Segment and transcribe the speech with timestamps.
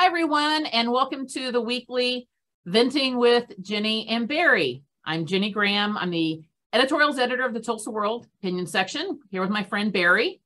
[0.00, 2.26] Hi, everyone, and welcome to the weekly
[2.64, 4.82] Venting with Jenny and Barry.
[5.04, 5.98] I'm Jenny Graham.
[5.98, 6.40] I'm the
[6.72, 10.40] editorials editor of the Tulsa World opinion section, here with my friend Barry.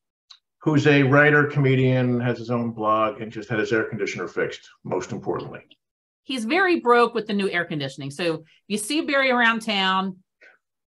[0.59, 4.69] Who's a writer, comedian, has his own blog, and just had his air conditioner fixed,
[4.82, 5.61] most importantly.
[6.25, 8.11] He's very broke with the new air conditioning.
[8.11, 10.16] So if you see Barry around town,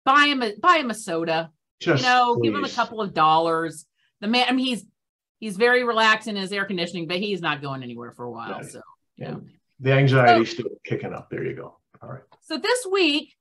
[0.05, 1.49] buy him a buy him a soda.
[1.79, 2.43] Just you know, please.
[2.43, 3.87] give him a couple of dollars.
[4.19, 4.85] The man, I mean, he's
[5.41, 8.51] he's very relaxed in his air conditioning, but he's not going anywhere for a while.
[8.51, 8.65] Right.
[8.65, 8.81] So
[9.17, 9.35] yeah.
[9.81, 11.29] The anxiety's still kicking up.
[11.29, 11.77] There you go.
[12.01, 12.21] All right.
[12.41, 13.35] So this week,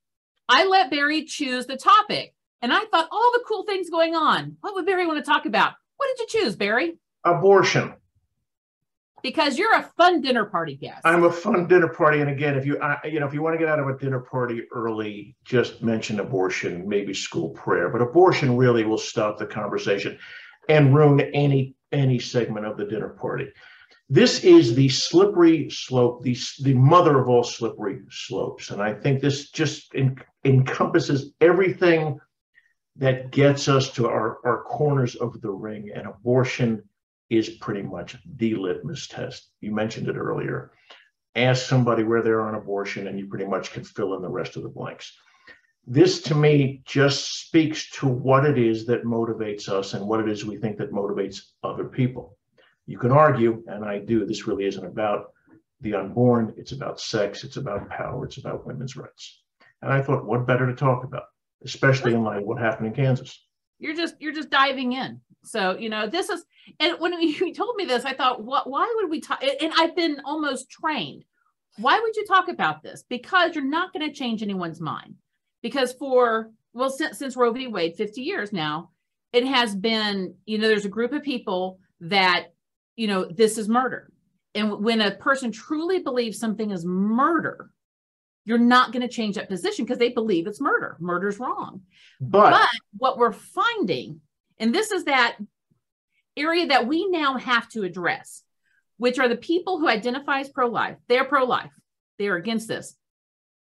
[0.49, 4.57] I let Barry choose the topic, and I thought all the cool things going on.
[4.63, 5.75] What would Barry want to talk about?
[5.99, 6.99] What did you choose, Barry?
[7.25, 7.95] Abortion.
[9.23, 11.03] Because you're a fun dinner party guest.
[11.05, 13.53] I'm a fun dinner party, and again, if you I, you know if you want
[13.55, 17.91] to get out of a dinner party early, just mention abortion, maybe school prayer.
[17.91, 20.19] But abortion really will stop the conversation
[20.71, 23.49] and ruin any any segment of the dinner party.
[24.09, 29.21] This is the slippery slope, the the mother of all slippery slopes, and I think
[29.21, 32.19] this just en- encompasses everything
[32.97, 35.91] that gets us to our, our corners of the ring.
[35.95, 36.83] And abortion
[37.31, 39.51] is pretty much the litmus test.
[39.61, 40.73] You mentioned it earlier.
[41.37, 44.29] Ask somebody where they are on abortion, and you pretty much can fill in the
[44.29, 45.17] rest of the blanks.
[45.87, 50.29] This to me just speaks to what it is that motivates us and what it
[50.29, 52.37] is we think that motivates other people.
[52.87, 55.33] You can argue, and I do, this really isn't about
[55.81, 59.43] the unborn, it's about sex, it's about power, it's about women's rights.
[59.83, 61.25] And I thought, what better to talk about,
[61.65, 63.41] especially in light of what happened in Kansas?
[63.81, 65.21] you're just you're just diving in.
[65.43, 66.45] So you know this is,
[66.79, 68.71] and when you told me this, I thought, what?
[68.71, 69.43] Why would we talk?
[69.43, 71.25] And I've been almost trained.
[71.79, 73.05] Why would you talk about this?
[73.09, 75.15] Because you're not going to change anyone's mind.
[75.63, 77.67] Because for well, since, since Roe v.
[77.67, 78.91] Wade, 50 years now,
[79.33, 82.53] it has been, you know, there's a group of people that,
[82.97, 84.11] you know, this is murder.
[84.55, 87.71] And when a person truly believes something is murder,
[88.45, 90.97] you're not going to change that position because they believe it's murder.
[90.99, 91.83] Murder's wrong.
[92.21, 94.21] But, But what we're finding,
[94.59, 95.37] and this is that
[96.37, 98.43] area that we now have to address,
[98.97, 100.97] which are the people who identify as pro-life.
[101.09, 101.73] They're pro-life.
[102.19, 102.97] They're against this,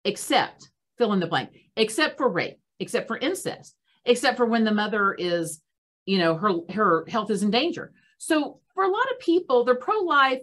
[0.04, 4.72] except fill in the blank, except for rape, except for incest, except for when the
[4.72, 5.60] mother is,
[6.06, 7.92] you know, her her health is in danger.
[8.18, 10.42] So for a lot of people, they're pro-life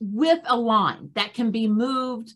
[0.00, 2.34] with a line that can be moved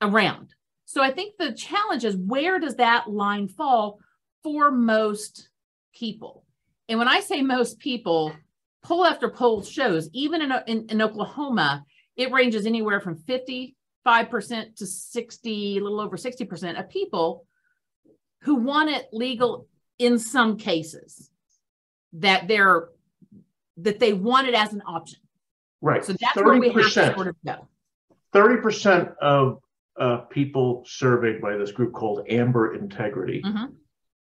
[0.00, 0.54] around.
[0.84, 4.00] So I think the challenge is where does that line fall
[4.42, 5.48] for most
[5.94, 6.44] people?
[6.88, 8.32] And when I say most people,
[8.82, 11.84] poll after poll shows, even in, in, in Oklahoma,
[12.16, 13.16] it ranges anywhere from
[14.06, 17.46] 55% to 60, a little over 60% of people
[18.42, 19.66] who want it legal
[19.98, 21.30] in some cases
[22.14, 22.88] that they're
[23.76, 25.18] that they want it as an option.
[25.80, 27.14] right, So that's where we have to 30%.
[27.14, 27.66] sort of go.
[28.34, 29.60] 30% of
[29.98, 33.74] uh, people surveyed by this group called Amber Integrity, Mhm.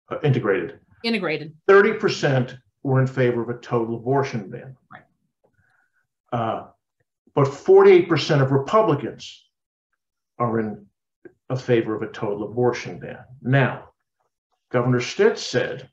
[0.10, 1.56] uh, Integrated, Integrated.
[1.70, 4.76] 30% were in favor of a total abortion ban.
[4.92, 5.04] Right.
[6.34, 6.68] Uh,
[7.34, 9.45] but 48% of Republicans
[10.38, 10.86] are in
[11.50, 13.20] a favor of a total abortion ban.
[13.42, 13.90] Now,
[14.72, 15.90] Governor Stitt said,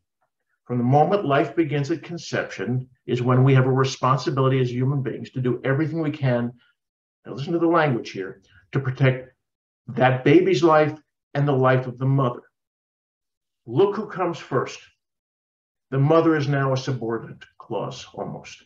[0.64, 5.02] from the moment life begins at conception is when we have a responsibility as human
[5.02, 6.52] beings to do everything we can.
[7.26, 8.42] Now, listen to the language here
[8.72, 9.34] to protect
[9.88, 10.98] that baby's life
[11.34, 12.42] and the life of the mother.
[13.66, 14.80] Look who comes first.
[15.90, 18.62] The mother is now a subordinate clause almost.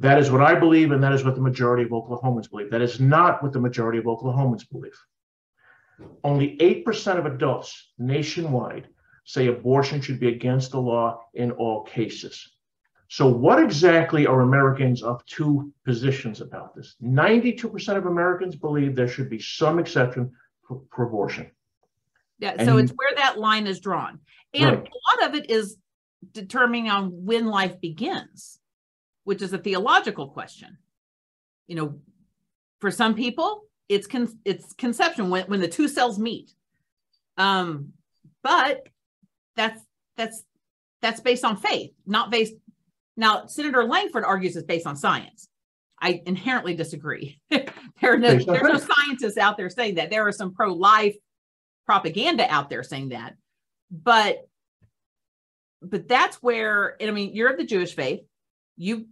[0.00, 2.70] That is what I believe, and that is what the majority of Oklahomans believe.
[2.70, 4.98] That is not what the majority of Oklahomans believe.
[6.24, 8.88] Only 8% of adults nationwide
[9.24, 12.50] say abortion should be against the law in all cases.
[13.08, 16.94] So, what exactly are Americans of two positions about this?
[17.02, 20.32] 92% of Americans believe there should be some exception
[20.66, 21.50] for, for abortion.
[22.38, 24.20] Yeah, And so it's where that line is drawn.
[24.54, 24.88] And Right.
[24.88, 25.76] a lot of it is
[26.32, 28.59] determining on when life begins,
[29.30, 30.76] which is a theological question.
[31.68, 32.00] You know,
[32.80, 36.50] for some people, it's con- it's conception when, when the two cells meet.
[37.36, 37.92] Um,
[38.42, 38.88] but
[39.54, 39.80] that's
[40.16, 40.42] that's
[41.00, 42.54] that's based on faith, not based
[43.16, 45.46] now, Senator Lankford argues it's based on science.
[46.02, 47.38] I inherently disagree.
[47.50, 47.64] there
[48.02, 50.10] are no, there's no scientists out there saying that.
[50.10, 51.14] There are some pro-life
[51.86, 53.34] propaganda out there saying that.
[53.92, 54.48] But
[55.80, 58.20] but that's where I mean you're of the Jewish faith.
[58.76, 59.06] You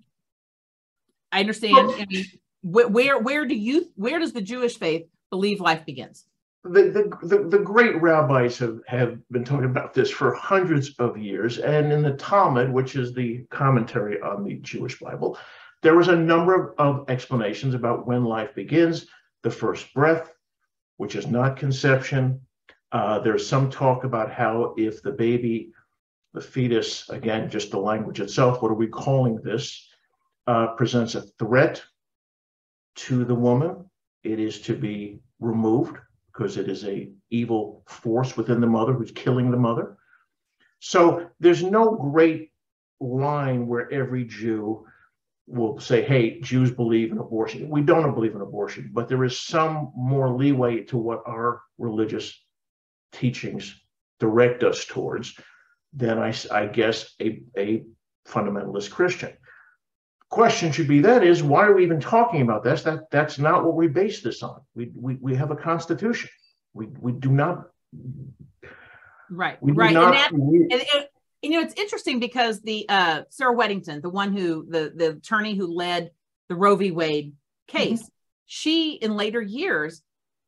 [1.33, 1.91] I understand.
[1.91, 2.25] I mean,
[2.63, 6.25] wh- where where do you where does the Jewish faith believe life begins?
[6.65, 11.17] the, the, the, the great rabbis have, have been talking about this for hundreds of
[11.17, 11.59] years.
[11.59, 15.39] And in the Talmud, which is the commentary on the Jewish Bible,
[15.83, 19.07] There was a number of, of explanations about when life begins,
[19.43, 20.33] the first breath,
[20.97, 22.41] which is not conception.
[22.91, 25.73] Uh, there's some talk about how if the baby,
[26.35, 29.88] the fetus, again, just the language itself, what are we calling this,
[30.49, 31.83] uh, presents a threat
[32.97, 33.85] to the woman,
[34.25, 35.97] it is to be removed
[36.33, 39.99] because it is a evil force within the mother who's killing the mother.
[40.81, 42.51] So there's no great
[42.99, 44.87] line where every Jew
[45.47, 47.69] will say, hey, Jews believe in abortion.
[47.69, 52.43] We don't believe in abortion, but there is some more leeway to what our religious
[53.13, 53.79] teachings
[54.19, 55.39] direct us towards
[55.93, 57.85] than I, I guess a, a
[58.27, 59.33] fundamentalist Christian.
[60.31, 62.83] Question should be then is why are we even talking about this?
[62.83, 64.61] That that's not what we base this on.
[64.75, 66.29] We we, we have a constitution.
[66.75, 67.69] We we do not
[69.31, 71.07] right right and, that, we, and, and,
[71.43, 75.55] you know, it's interesting because the uh, Sarah Weddington, the one who the the attorney
[75.55, 76.11] who led
[76.49, 76.91] the Roe v.
[76.91, 77.35] Wade
[77.67, 78.09] case, mm-hmm.
[78.47, 80.03] she in later years,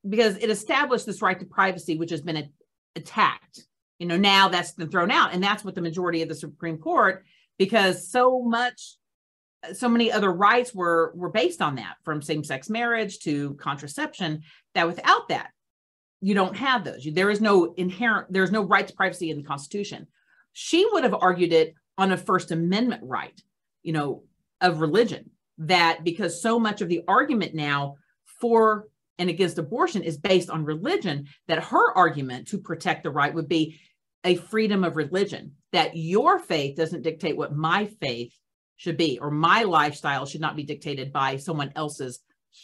[0.08, 2.50] because it established this right to privacy, which has been a,
[2.96, 3.66] attacked.
[3.98, 6.78] You know, now that's been thrown out, and that's what the majority of the Supreme
[6.78, 7.24] Court,
[7.58, 8.96] because so much,
[9.72, 14.42] so many other rights were were based on that, from same sex marriage to contraception.
[14.74, 15.50] That without that,
[16.20, 17.06] you don't have those.
[17.12, 18.32] There is no inherent.
[18.32, 20.06] There is no right to privacy in the Constitution
[20.52, 23.38] she would have argued it on a First Amendment right,
[23.82, 24.24] you know,
[24.60, 25.30] of religion.
[25.58, 27.96] That because so much of the argument now
[28.40, 33.34] for and against abortion is based on religion, that her argument to protect the right
[33.34, 33.78] would be
[34.24, 38.34] a freedom of religion, that your faith doesn't dictate what my faith
[38.80, 42.20] should be, or my lifestyle should not be dictated by someone else's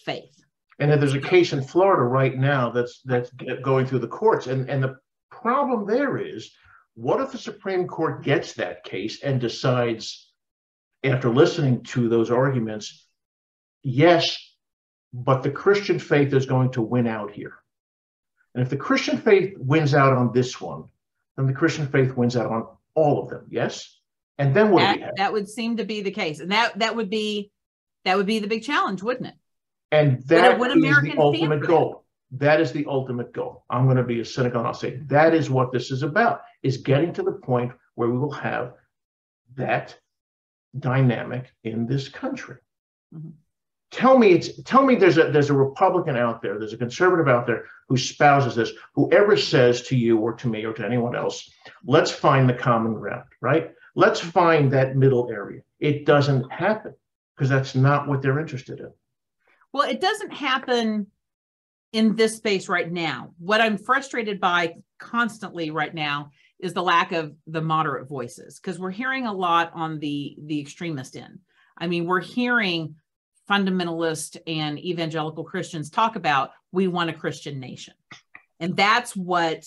[0.07, 0.43] faith.
[0.79, 3.31] And there's a case in Florida right now that's that's
[3.63, 4.97] going through the courts, and and the
[5.31, 6.51] problem there is
[6.95, 10.33] what if the Supreme Court gets that case and decides,
[11.05, 13.07] after listening to those arguments,
[13.83, 14.39] yes,
[15.13, 17.57] but the Christian faith is going to win out here?
[18.55, 20.85] And if the Christian faith wins out on this one,
[21.37, 23.45] then the Christian faith wins out on all of them.
[23.51, 23.96] Yes.
[24.39, 26.41] And then what that, that would seem to be the case.
[26.41, 27.51] And that that would be
[28.05, 29.35] that would be the big challenge, wouldn't it?
[29.93, 32.05] And that would, would is the ultimate goal.
[32.33, 33.65] That is the ultimate goal.
[33.71, 36.43] I'm going to be a cynical and I'll say that is what this is about,
[36.63, 38.75] is getting to the point where we will have
[39.55, 39.97] that
[40.79, 42.57] dynamic in this country.
[43.15, 43.31] Mm-hmm.
[43.93, 47.29] Tell me it's tell me there's a there's a Republican out there, there's a conservative
[47.29, 51.15] out there who spouses this, whoever says to you or to me or to anyone
[51.15, 51.49] else,
[51.85, 53.71] let's find the common ground, right?
[53.97, 55.63] Let's find that middle area.
[55.81, 56.95] It doesn't happen
[57.35, 58.93] because that's not what they're interested in.
[59.73, 61.07] Well, it doesn't happen
[61.93, 63.33] in this space right now.
[63.39, 68.79] What I'm frustrated by constantly right now is the lack of the moderate voices because
[68.79, 71.41] we're hearing a lot on the the extremist end.
[71.77, 72.97] I mean, we're hearing
[73.49, 77.95] fundamentalist and evangelical Christians talk about we want a Christian nation.
[78.61, 79.65] And that's what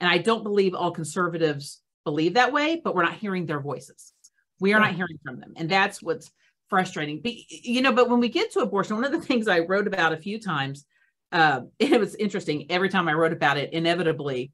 [0.00, 4.12] and I don't believe all conservatives believe that way, but we're not hearing their voices.
[4.60, 5.52] We are not hearing from them.
[5.56, 6.30] And that's what's
[6.68, 7.20] frustrating.
[7.22, 9.86] But, you know, but when we get to abortion, one of the things I wrote
[9.86, 10.86] about a few times
[11.32, 12.66] uh, it was interesting.
[12.70, 14.52] Every time I wrote about it, inevitably,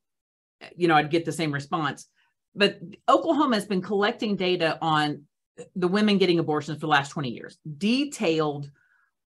[0.76, 2.08] you know, I'd get the same response.
[2.54, 2.78] But
[3.08, 5.22] Oklahoma has been collecting data on
[5.76, 8.70] the women getting abortions for the last 20 years, detailed,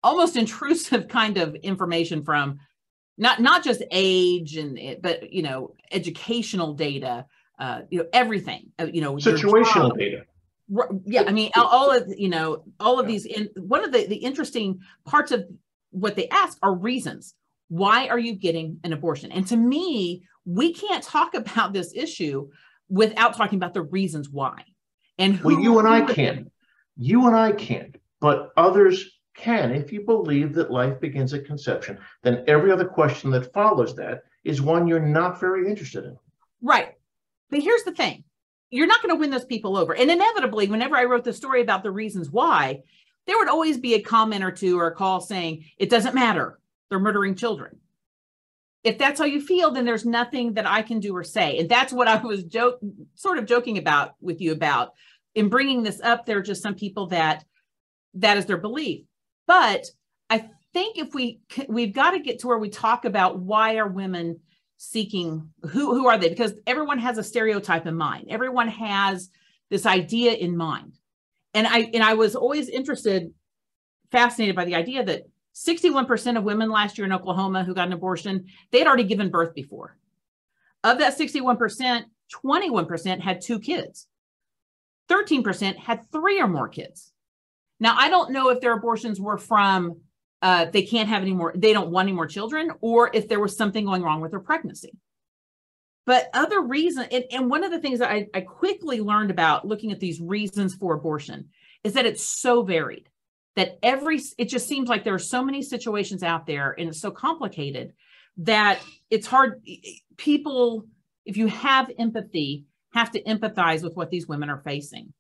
[0.03, 2.59] almost intrusive kind of information from
[3.19, 7.25] not not just age and but you know educational data,
[7.59, 10.25] uh, you know everything, uh, you know situational data
[11.05, 14.17] yeah i mean all of you know all of these in one of the the
[14.17, 15.47] interesting parts of
[15.97, 17.35] what they ask are reasons.
[17.69, 19.33] Why are you getting an abortion?
[19.33, 22.49] And to me, we can't talk about this issue
[22.89, 24.63] without talking about the reasons why.
[25.19, 26.51] And who, well, you and I can.
[26.99, 29.73] You and I can't, but others can.
[29.73, 34.23] If you believe that life begins at conception, then every other question that follows that
[34.45, 36.17] is one you're not very interested in.
[36.63, 36.96] Right.
[37.51, 38.25] But here's the thing
[38.71, 39.95] you're not going to win those people over.
[39.95, 42.83] And inevitably, whenever I wrote the story about the reasons why,
[43.27, 46.59] there would always be a comment or two or a call saying, it doesn't matter.
[46.89, 47.79] They're murdering children.
[48.85, 51.59] If that's how you feel, then there's nothing that I can do or say.
[51.59, 52.79] And that's what I was joke,
[53.15, 54.93] sort of joking about with you about.
[55.35, 57.45] In bringing this up, there are just some people that
[58.15, 59.05] that is their belief.
[59.47, 59.87] But
[60.31, 63.89] I think if we we've got to get to where we talk about why are
[63.89, 64.41] women
[64.79, 69.31] seeking who who are they because everyone has a stereotype in mind everyone has
[69.71, 70.93] this idea in mind
[71.57, 73.33] and I and I was always interested,
[74.13, 75.23] fascinated by the idea that
[75.55, 79.31] 61% of women last year in Oklahoma who got an abortion, they had already given
[79.31, 79.97] birth before.
[80.85, 82.05] Of that 61%,
[82.45, 84.07] 21% had two kids.
[85.09, 87.11] 13% had three or more kids.
[87.81, 90.01] Now, I don't know if their abortions were from
[90.43, 93.41] uh, they can't have any more, they don't want any more children, or if there
[93.41, 94.93] was something going wrong with their pregnancy.
[96.05, 99.67] But other reason, and, and one of the things that I, I quickly learned about
[99.67, 101.49] looking at these reasons for abortion
[101.83, 103.09] is that it's so varied
[103.57, 107.01] that every it just seems like there are so many situations out there and it's
[107.01, 107.93] so complicated
[108.37, 109.63] that it's hard
[110.17, 110.85] people
[111.25, 115.13] if you have empathy have to empathize with what these women are facing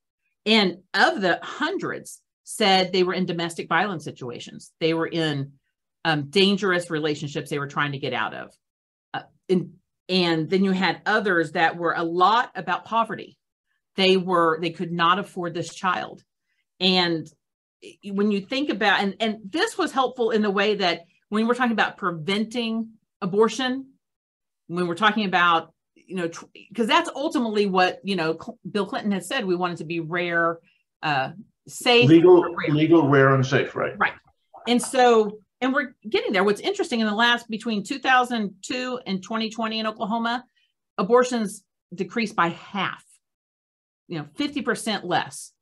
[0.44, 4.72] and of the hundreds said they were in domestic violence situations.
[4.78, 5.54] They were in
[6.04, 8.54] um, dangerous relationships they were trying to get out of.
[9.12, 9.72] Uh, and,
[10.08, 13.36] and then you had others that were a lot about poverty.
[13.96, 16.22] They were they could not afford this child.
[16.78, 17.26] And
[18.04, 21.00] when you think about and and this was helpful in the way that
[21.30, 23.86] when we're talking about preventing abortion
[24.68, 28.86] when we're talking about you know because tr- that's ultimately what you know Cl- bill
[28.86, 30.58] clinton has said we want it to be rare
[31.02, 31.30] uh
[31.68, 32.74] safe legal rare.
[32.74, 34.12] legal rare and safe right right
[34.68, 39.80] and so and we're getting there what's interesting in the last between 2002 and 2020
[39.80, 40.44] in oklahoma
[40.98, 43.04] abortions decreased by half
[44.08, 45.52] you know 50% less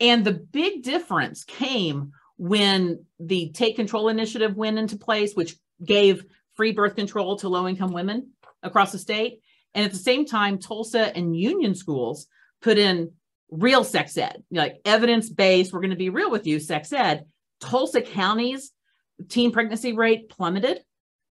[0.00, 6.24] and the big difference came when the Take Control initiative went into place, which gave
[6.54, 8.30] free birth control to low income women
[8.62, 9.40] across the state.
[9.74, 12.26] And at the same time, Tulsa and Union schools
[12.62, 13.12] put in
[13.50, 17.24] real sex ed, like evidence based, we're going to be real with you, sex ed.
[17.60, 18.72] Tulsa County's
[19.28, 20.80] teen pregnancy rate plummeted,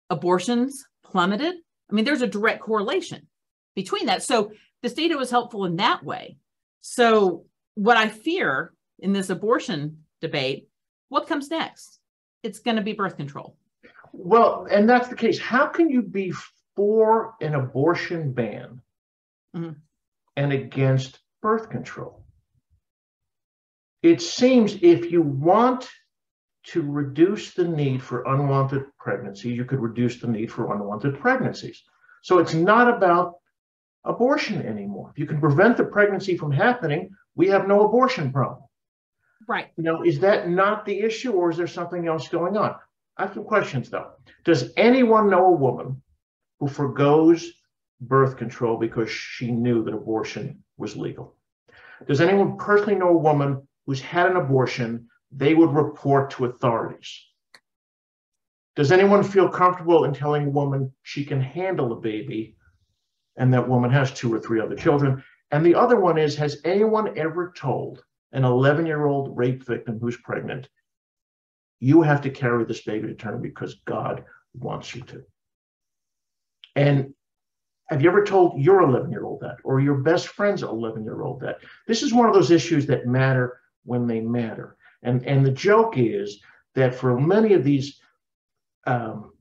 [0.10, 1.56] abortions plummeted.
[1.90, 3.28] I mean, there's a direct correlation
[3.76, 4.24] between that.
[4.24, 4.52] So
[4.82, 6.38] this data was helpful in that way.
[6.82, 10.68] So what I fear in this abortion debate,
[11.10, 12.00] what comes next?
[12.44, 13.58] It's going to be birth control.
[14.12, 15.40] Well, and that's the case.
[15.40, 16.34] How can you be
[16.76, 18.82] for an abortion ban
[19.56, 19.72] mm-hmm.
[20.36, 22.26] and against birth control?
[24.02, 25.88] It seems if you want
[26.68, 31.84] to reduce the need for unwanted pregnancies, you could reduce the need for unwanted pregnancies.
[32.24, 33.36] So it's not about
[34.06, 35.12] abortion anymore.
[35.12, 38.64] If you can prevent the pregnancy from happening, we have no abortion problem.
[39.48, 39.68] Right.
[39.78, 42.76] Now, is that not the issue, or is there something else going on?
[43.18, 44.12] I have some questions though.
[44.46, 46.02] Does anyone know a woman
[46.60, 47.52] who forgoes
[48.00, 51.36] birth control because she knew that abortion was legal?
[52.08, 57.26] Does anyone personally know a woman who's had an abortion they would report to authorities?
[58.76, 62.56] Does anyone feel comfortable in telling a woman she can handle a baby
[63.38, 66.60] and that woman has two or three other children and the other one is Has
[66.66, 70.68] anyone ever told an 11 year old rape victim who's pregnant,
[71.80, 74.26] you have to carry this baby to term because God
[74.56, 75.24] wants you to?
[76.76, 77.14] And
[77.88, 81.22] have you ever told your 11 year old that or your best friend's 11 year
[81.22, 81.58] old that?
[81.88, 84.78] This is one of those issues that matter when they matter.
[85.02, 86.42] And, and the joke is
[86.76, 88.00] that for many of these
[88.86, 89.34] um,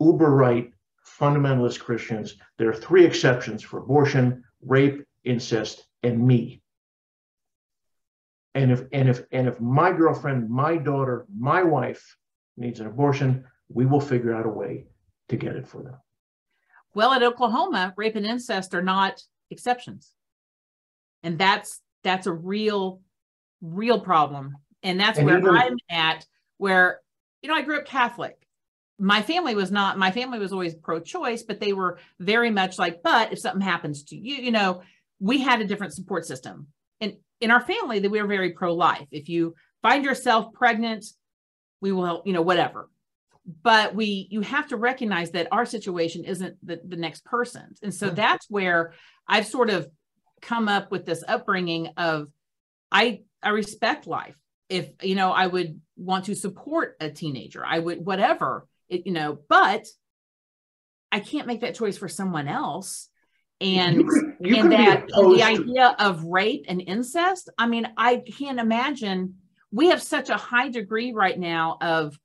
[0.00, 0.72] uber right
[1.06, 6.62] fundamentalist Christians, there are three exceptions for abortion, rape, incest, and me.
[8.54, 12.16] And if and if and if my girlfriend, my daughter, my wife
[12.56, 14.86] needs an abortion, we will figure out a way
[15.28, 15.96] to get it for them.
[16.96, 20.14] Well, at Oklahoma, rape and incest are not exceptions.
[21.22, 23.02] And that's that's a real,
[23.60, 24.56] real problem.
[24.82, 26.24] And that's and where even, I'm at,
[26.56, 27.00] where,
[27.42, 28.38] you know, I grew up Catholic
[28.98, 33.02] my family was not my family was always pro-choice but they were very much like
[33.02, 34.80] but if something happens to you you know
[35.20, 36.66] we had a different support system
[37.02, 41.04] and in our family that we were very pro-life if you find yourself pregnant
[41.82, 42.88] we will you know whatever
[43.62, 47.78] but we you have to recognize that our situation isn't the, the next person's.
[47.82, 48.92] And so that's where
[49.28, 49.88] i've sort of
[50.42, 52.28] come up with this upbringing of
[52.90, 54.36] i i respect life.
[54.68, 59.12] If you know i would want to support a teenager i would whatever it, you
[59.12, 59.86] know, but
[61.10, 63.08] I can't make that choice for someone else.
[63.60, 68.16] And, you could, you and that the idea of rape and incest, I mean, I
[68.16, 69.36] can't imagine
[69.72, 72.18] we have such a high degree right now of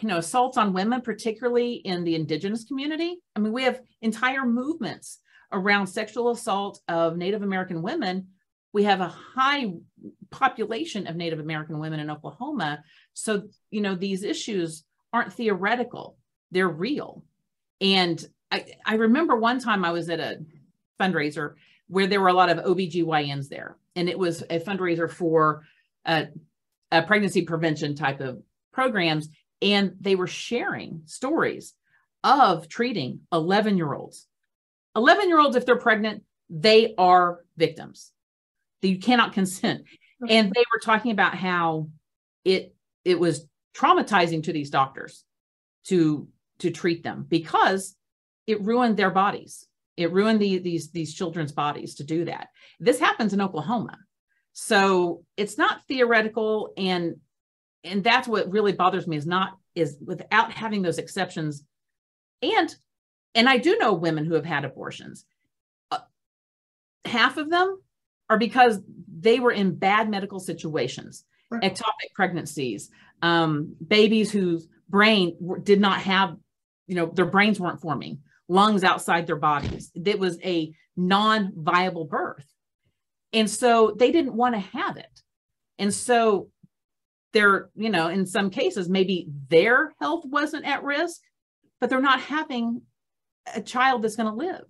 [0.00, 4.46] you know assaults on women particularly in the indigenous community i mean we have entire
[4.46, 5.18] movements
[5.52, 8.26] around sexual assault of native american women
[8.72, 9.72] we have a high
[10.30, 16.18] population of native american women in oklahoma so you know these issues aren't theoretical,
[16.50, 17.22] they're real.
[17.80, 20.40] And I, I remember one time I was at a
[21.00, 21.54] fundraiser
[21.86, 25.62] where there were a lot of OBGYNs there, and it was a fundraiser for
[26.04, 26.26] a,
[26.90, 29.28] a pregnancy prevention type of programs.
[29.62, 31.74] And they were sharing stories
[32.22, 34.26] of treating 11 year olds.
[34.96, 38.12] 11 year olds, if they're pregnant, they are victims.
[38.82, 39.84] You cannot consent.
[40.28, 41.88] and they were talking about how
[42.44, 43.46] it it was
[43.76, 45.24] traumatizing to these doctors
[45.84, 47.96] to to treat them because
[48.46, 52.98] it ruined their bodies it ruined the, these these children's bodies to do that this
[52.98, 53.96] happens in oklahoma
[54.52, 57.16] so it's not theoretical and
[57.84, 61.64] and that's what really bothers me is not is without having those exceptions.
[62.42, 62.74] And
[63.34, 65.24] and i do know women who have had abortions.
[65.90, 65.98] Uh,
[67.04, 67.80] half of them
[68.30, 68.80] are because
[69.20, 71.62] they were in bad medical situations right.
[71.62, 72.90] ectopic pregnancies
[73.22, 76.36] um, babies whose brain did not have
[76.86, 79.90] you know their brains weren't forming lungs outside their bodies.
[79.94, 82.46] It was a non-viable birth.
[83.32, 85.22] And so they didn't want to have it.
[85.78, 86.50] And so
[87.34, 91.20] they're you know in some cases maybe their health wasn't at risk
[91.80, 92.80] but they're not having
[93.54, 94.62] a child that's going to live.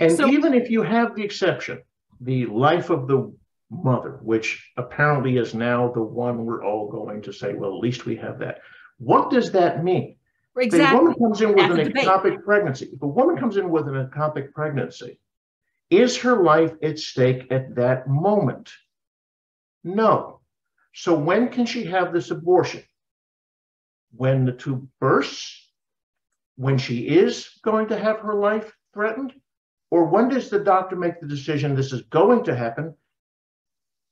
[0.00, 1.82] And so, even if you have the exception
[2.20, 3.32] the life of the
[3.70, 8.06] mother which apparently is now the one we're all going to say well at least
[8.06, 8.60] we have that.
[8.98, 10.16] What does that mean?
[10.58, 10.86] Exactly.
[10.86, 12.88] if a woman comes in with an ectopic pregnancy.
[12.92, 15.20] If a woman comes in with an ectopic pregnancy
[15.90, 18.72] is her life at stake at that moment?
[19.84, 20.40] No
[20.98, 22.82] so when can she have this abortion?
[24.12, 25.70] When the tube bursts?
[26.56, 29.34] When she is going to have her life threatened?
[29.90, 32.94] Or when does the doctor make the decision this is going to happen?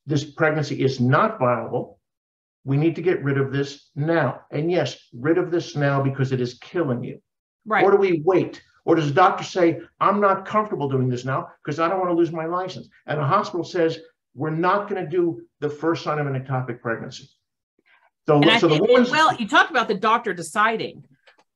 [0.05, 2.01] This pregnancy is not viable.
[2.65, 4.43] We need to get rid of this now.
[4.51, 7.19] And yes, rid of this now because it is killing you.
[7.65, 7.83] Right.
[7.83, 8.63] Or do we wait?
[8.85, 12.11] Or does the doctor say, I'm not comfortable doing this now because I don't want
[12.11, 12.91] to lose my license?
[13.07, 13.99] And the hospital says,
[14.35, 17.29] we're not going to do the first sign of an ectopic pregnancy.
[18.27, 21.05] So, so the woman's well, you talked about the doctor deciding.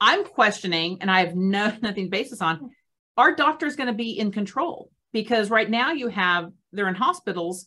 [0.01, 2.71] I'm questioning, and I have no nothing basis on.
[3.17, 4.91] Are doctors going to be in control?
[5.13, 7.67] Because right now you have they're in hospitals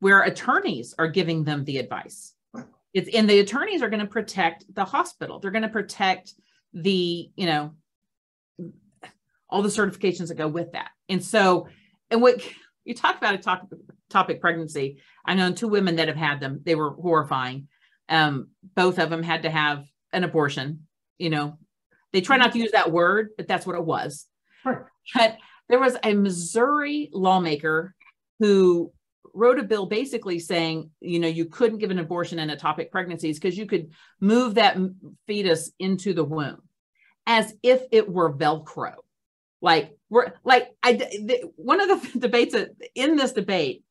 [0.00, 2.34] where attorneys are giving them the advice.
[2.92, 5.38] It's and the attorneys are going to protect the hospital.
[5.38, 6.34] They're going to protect
[6.74, 7.74] the you know
[9.48, 10.90] all the certifications that go with that.
[11.08, 11.68] And so,
[12.10, 12.42] and what
[12.84, 13.66] you talk about a talk
[14.10, 15.00] topic pregnancy.
[15.24, 16.60] I know two women that have had them.
[16.64, 17.68] They were horrifying.
[18.08, 20.86] Um, both of them had to have an abortion.
[21.18, 21.58] You know,
[22.12, 24.26] they try not to use that word, but that's what it was.
[24.64, 24.78] Right.
[25.14, 27.94] But there was a Missouri lawmaker
[28.38, 28.92] who
[29.34, 33.38] wrote a bill basically saying, you know, you couldn't give an abortion in ectopic pregnancies
[33.38, 33.90] because you could
[34.20, 34.76] move that
[35.26, 36.60] fetus into the womb
[37.26, 38.94] as if it were Velcro.
[39.60, 42.54] Like we're like I the, one of the debates
[42.94, 43.82] in this debate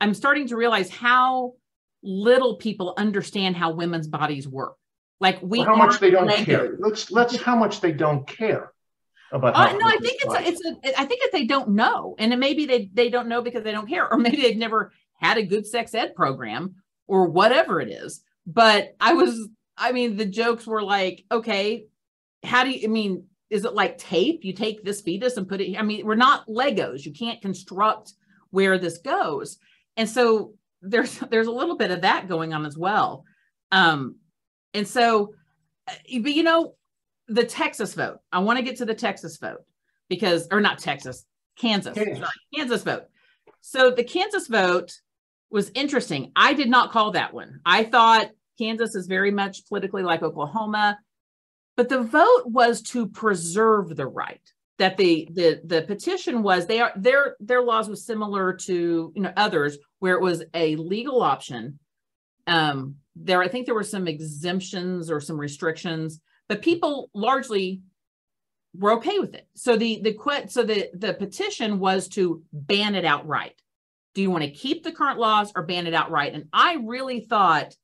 [0.00, 1.54] I'm starting to realize how
[2.02, 4.76] little people understand how women's bodies work.
[5.20, 6.76] Like we well, how much they don't care.
[6.78, 8.72] Let's let's how much they don't care
[9.30, 9.54] about.
[9.54, 12.32] Uh, no, I think it's a, it's a, I think that they don't know, and
[12.32, 15.36] it maybe they they don't know because they don't care, or maybe they've never had
[15.36, 18.22] a good sex ed program or whatever it is.
[18.46, 21.84] But I was, I mean, the jokes were like, okay,
[22.42, 22.80] how do you?
[22.84, 24.44] I mean, is it like tape?
[24.44, 25.76] You take this fetus and put it.
[25.76, 27.04] I mean, we're not Legos.
[27.04, 28.14] You can't construct
[28.50, 29.58] where this goes
[29.96, 33.24] and so there's there's a little bit of that going on as well
[33.72, 34.16] um
[34.74, 35.34] and so
[35.88, 36.74] uh, but you know
[37.28, 39.64] the texas vote i want to get to the texas vote
[40.08, 41.24] because or not texas
[41.56, 42.28] kansas kansas.
[42.54, 43.04] Kansas vote
[43.60, 44.92] so the kansas vote
[45.50, 50.02] was interesting i did not call that one i thought kansas is very much politically
[50.02, 50.98] like oklahoma
[51.80, 54.42] but the vote was to preserve the right
[54.76, 59.22] that the the the petition was they are their their laws was similar to you
[59.22, 61.78] know others where it was a legal option.
[62.46, 67.80] Um there i think there were some exemptions or some restrictions but people largely
[68.76, 69.48] were okay with it.
[69.54, 73.58] So the the quit so the the petition was to ban it outright.
[74.14, 76.34] Do you want to keep the current laws or ban it outright?
[76.34, 77.74] And i really thought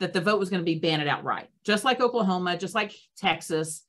[0.00, 3.84] that the vote was going to be banned outright just like oklahoma just like texas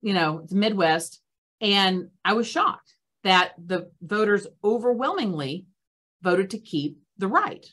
[0.00, 1.20] you know the midwest
[1.60, 5.66] and I was shocked that the voters overwhelmingly
[6.22, 7.64] voted to keep the right.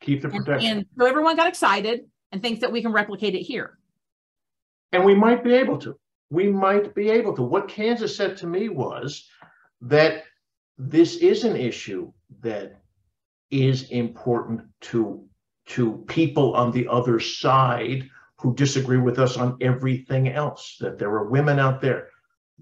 [0.00, 0.70] Keep the protection.
[0.70, 3.78] And, and so everyone got excited and thinks that we can replicate it here.
[4.92, 5.98] And we might be able to.
[6.30, 7.42] We might be able to.
[7.42, 9.28] What Kansas said to me was
[9.80, 10.24] that
[10.76, 12.80] this is an issue that
[13.50, 15.24] is important to
[15.68, 21.10] to people on the other side who disagree with us on everything else that there
[21.10, 22.08] are women out there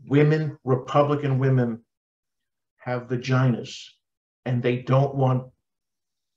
[0.05, 1.83] women, Republican women,
[2.77, 3.89] have vaginas
[4.45, 5.51] and they don't want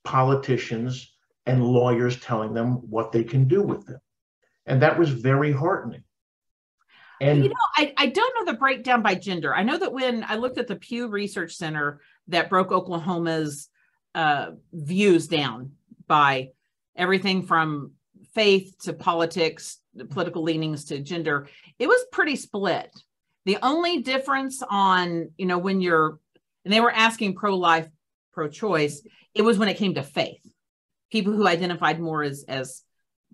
[0.04, 1.14] politicians
[1.46, 4.00] and lawyers telling them what they can do with them.
[4.66, 6.04] And that was very heartening.
[7.22, 9.54] And you know, I, I don't know the breakdown by gender.
[9.54, 13.70] I know that when I looked at the Pew Research Center that broke Oklahoma's
[14.16, 15.74] uh, views down
[16.08, 16.50] by
[17.00, 17.94] everything from
[18.36, 20.08] faith to politics, mm-hmm.
[20.08, 21.48] political leanings to gender.
[21.80, 22.96] It was pretty split.
[23.46, 26.20] The only difference on, you know, when you're,
[26.64, 27.88] and they were asking pro life,
[28.34, 29.02] pro choice,
[29.34, 30.46] it was when it came to faith.
[31.12, 32.84] People who identified more as, as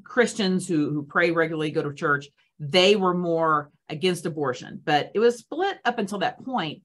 [0.03, 2.27] Christians who, who pray regularly, go to church,
[2.59, 6.83] they were more against abortion, but it was split up until that point.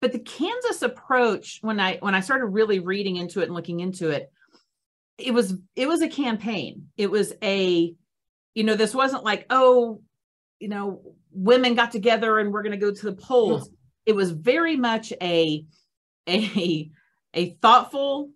[0.00, 3.80] But the Kansas approach, when I when I started really reading into it and looking
[3.80, 4.32] into it,
[5.18, 6.88] it was it was a campaign.
[6.96, 7.94] It was a,
[8.54, 10.02] you know, this wasn't like, oh,
[10.58, 13.68] you know, women got together and we're going to go to the polls.
[13.68, 13.76] Yeah.
[14.06, 15.64] It was very much a
[16.28, 16.90] a
[17.34, 18.30] a thoughtful,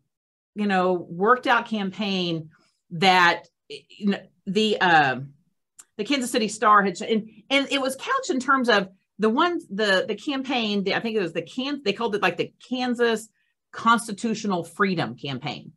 [0.54, 2.50] you know, worked out campaign
[2.90, 5.20] that you know, the uh,
[5.96, 9.60] the Kansas City Star had and and it was couched in terms of the one
[9.70, 10.84] the the campaign.
[10.84, 13.28] The, I think it was the can they called it like the Kansas
[13.72, 15.72] Constitutional Freedom Campaign.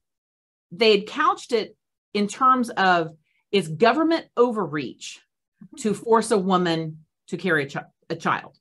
[0.71, 1.75] They had couched it
[2.13, 3.15] in terms of
[3.51, 5.19] is government overreach
[5.79, 7.77] to force a woman to carry a, ch-
[8.09, 8.57] a child.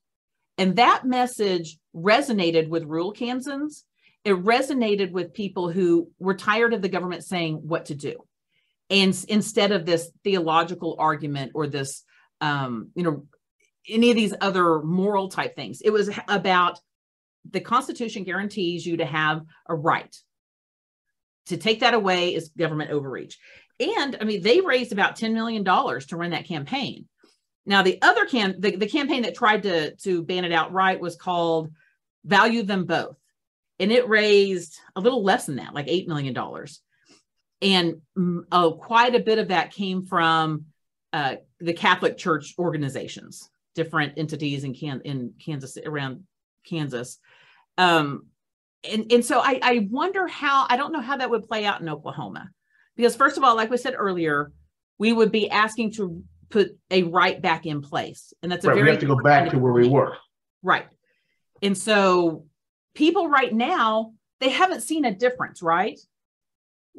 [0.57, 3.85] And that message resonated with rural Kansans.
[4.25, 8.17] It resonated with people who were tired of the government saying what to do
[8.89, 12.03] and instead of this theological argument or this
[12.41, 13.25] um, you know
[13.87, 16.79] any of these other moral type things it was about
[17.49, 20.15] the constitution guarantees you to have a right
[21.47, 23.37] to take that away is government overreach.
[23.79, 27.07] And i mean they raised about 10 million dollars to run that campaign.
[27.65, 31.15] Now the other can the, the campaign that tried to to ban it outright was
[31.15, 31.71] called
[32.25, 33.17] value them both.
[33.79, 36.35] And it raised a little less than that like $8 million
[37.61, 38.01] and
[38.51, 40.65] oh, quite a bit of that came from
[41.11, 46.23] uh, the Catholic Church organizations, different entities in Can in Kansas around
[46.65, 47.17] Kansas.
[47.77, 48.27] Um,
[48.83, 51.81] and and so I, I wonder how I don't know how that would play out
[51.81, 52.49] in Oklahoma,
[52.95, 54.51] because first of all, like we said earlier,
[54.97, 58.75] we would be asking to put a right back in place, and that's a right,
[58.75, 60.15] very we have to go back to where we were.
[60.63, 60.87] Right,
[61.61, 62.45] and so
[62.93, 65.99] people right now they haven't seen a difference, right?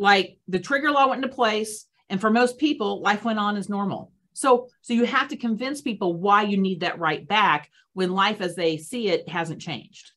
[0.01, 3.69] like the trigger law went into place and for most people life went on as
[3.69, 4.12] normal.
[4.33, 8.40] So so you have to convince people why you need that right back when life
[8.40, 10.12] as they see it hasn't changed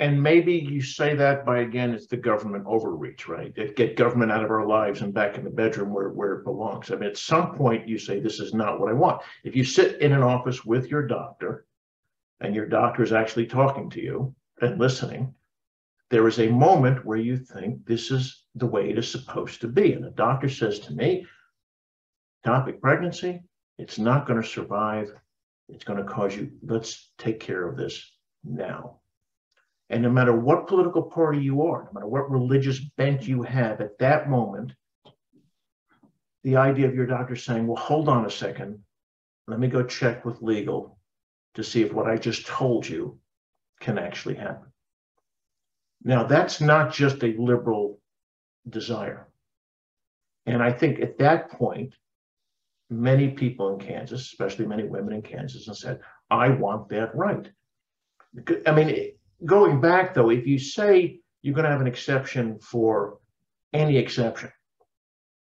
[0.00, 4.44] and maybe you say that by again it's the government overreach right get government out
[4.44, 7.16] of our lives and back in the bedroom where, where it belongs i mean at
[7.16, 10.22] some point you say this is not what i want if you sit in an
[10.22, 11.66] office with your doctor
[12.40, 15.32] and your doctor is actually talking to you and listening
[16.10, 19.68] there is a moment where you think this is the way it is supposed to
[19.68, 19.92] be.
[19.92, 21.26] And the doctor says to me,
[22.44, 23.42] ectopic pregnancy,
[23.78, 25.12] it's not going to survive.
[25.68, 28.12] It's going to cause you, let's take care of this
[28.44, 28.99] now.
[29.90, 33.80] And no matter what political party you are, no matter what religious bent you have
[33.80, 34.72] at that moment,
[36.44, 38.78] the idea of your doctor saying, well, hold on a second,
[39.48, 40.96] let me go check with legal
[41.54, 43.18] to see if what I just told you
[43.80, 44.68] can actually happen.
[46.04, 48.00] Now, that's not just a liberal
[48.68, 49.28] desire.
[50.46, 51.94] And I think at that point,
[52.88, 56.00] many people in Kansas, especially many women in Kansas, have said,
[56.30, 57.50] I want that right.
[58.66, 59.12] I mean,
[59.44, 63.18] going back though, if you say you're going to have an exception for
[63.72, 64.50] any exception,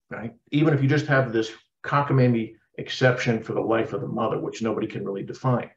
[0.10, 0.34] right?
[0.51, 1.51] Even if you just have this
[1.84, 5.69] cockamamie exception for the life of the mother, which nobody can really define,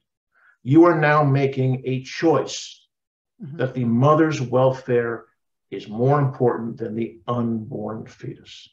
[0.62, 2.86] you are now making a choice
[3.42, 3.56] mm-hmm.
[3.56, 5.24] that the mother's welfare
[5.70, 8.68] is more important than the unborn fetus.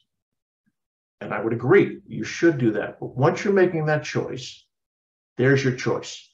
[1.20, 3.00] And I would agree, you should do that.
[3.00, 4.66] But once you're making that choice,
[5.38, 6.31] there's your choice.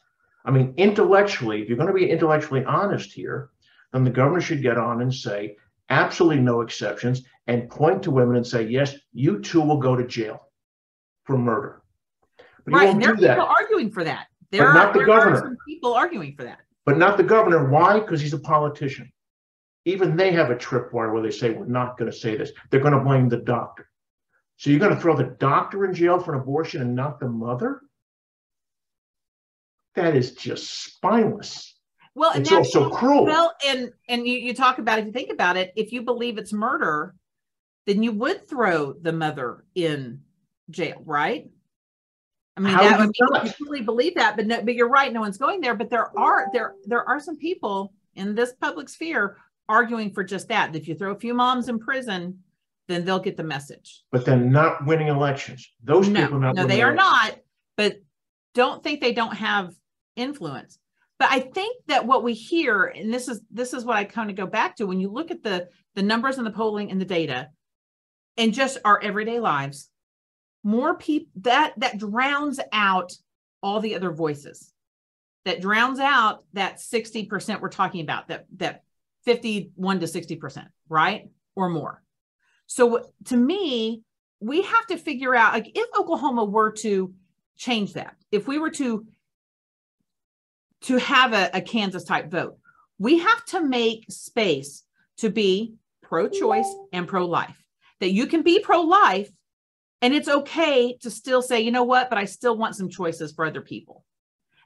[0.47, 3.49] I mean, intellectually, if you're going to be intellectually honest here,
[3.93, 5.57] then the governor should get on and say,
[5.89, 10.07] absolutely no exceptions, and point to women and say, yes, you too will go to
[10.07, 10.49] jail
[11.25, 11.83] for murder.
[12.65, 14.27] But right, and there are people arguing for that.
[14.49, 15.39] There but are, not the governor.
[15.39, 17.69] some people arguing for that but not the governor.
[17.69, 17.99] Why?
[17.99, 19.12] Because he's a politician.
[19.83, 22.51] Even they have a tripwire where they say, we're not going to say this.
[22.71, 23.89] They're going to blame the doctor.
[24.55, 27.27] So you're going to throw the doctor in jail for an abortion and not the
[27.27, 27.81] mother?
[29.97, 31.75] That is just spineless.
[32.13, 33.25] Well, it's also cruel.
[33.25, 36.38] Well, and and you, you talk about if you think about it, if you believe
[36.38, 37.15] it's murder,
[37.88, 40.21] then you would throw the mother in
[40.69, 41.49] jail, right?
[42.55, 45.12] I mean, How that would you really believe that, but no, but you're right.
[45.12, 45.73] No one's going there.
[45.73, 50.47] But there are there there are some people in this public sphere arguing for just
[50.49, 50.75] that.
[50.75, 52.38] If you throw a few moms in prison,
[52.88, 54.03] then they'll get the message.
[54.12, 55.67] But then not winning elections.
[55.83, 56.53] Those no, people not.
[56.53, 57.39] No, they are not.
[57.75, 57.97] But
[58.53, 59.73] don't think they don't have
[60.17, 60.80] influence.
[61.19, 64.30] But I think that what we hear, and this is this is what I kind
[64.30, 67.01] of go back to when you look at the the numbers and the polling and
[67.01, 67.49] the data
[68.38, 69.89] and just our everyday lives,
[70.63, 73.13] more people that that drowns out
[73.63, 74.71] all the other voices.
[75.45, 78.84] That drowns out that 60% we're talking about, that that
[79.23, 81.30] 51 to 60%, right?
[81.56, 82.03] Or more.
[82.67, 84.03] So to me,
[84.39, 87.13] we have to figure out like if Oklahoma were to
[87.58, 89.06] change that, if we were to
[90.81, 92.57] to have a, a Kansas type vote,
[92.99, 94.83] we have to make space
[95.17, 97.57] to be pro-choice and pro-life.
[97.99, 99.29] That you can be pro-life
[100.01, 103.31] and it's okay to still say, you know what, but I still want some choices
[103.33, 104.03] for other people.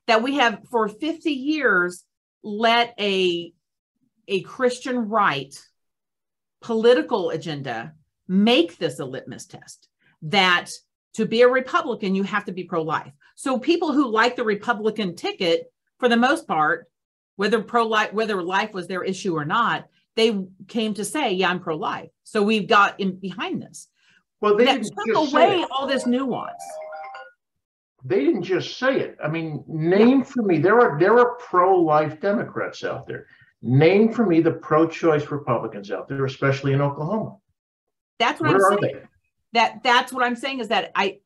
[0.07, 2.03] That we have for 50 years
[2.43, 3.53] let a
[4.27, 5.53] a Christian right
[6.61, 7.93] political agenda
[8.27, 9.87] make this a litmus test
[10.21, 10.69] that
[11.15, 13.11] to be a Republican, you have to be pro life.
[13.35, 15.71] So people who like the Republican ticket,
[16.01, 16.87] for the most part,
[17.35, 21.49] whether pro life, whether life was their issue or not, they came to say, yeah,
[21.49, 22.09] I'm pro life.
[22.23, 23.87] So we've got in behind this.
[24.41, 26.63] Well, they that took away all this nuance.
[28.03, 29.15] They didn't just say it.
[29.23, 30.23] I mean, name yeah.
[30.23, 33.27] for me, there are there are pro-life Democrats out there.
[33.61, 37.37] Name for me the pro-choice Republicans out there, especially in Oklahoma.
[38.17, 38.95] That's what Where I'm saying.
[38.95, 39.59] They?
[39.59, 41.19] That that's what I'm saying is that I,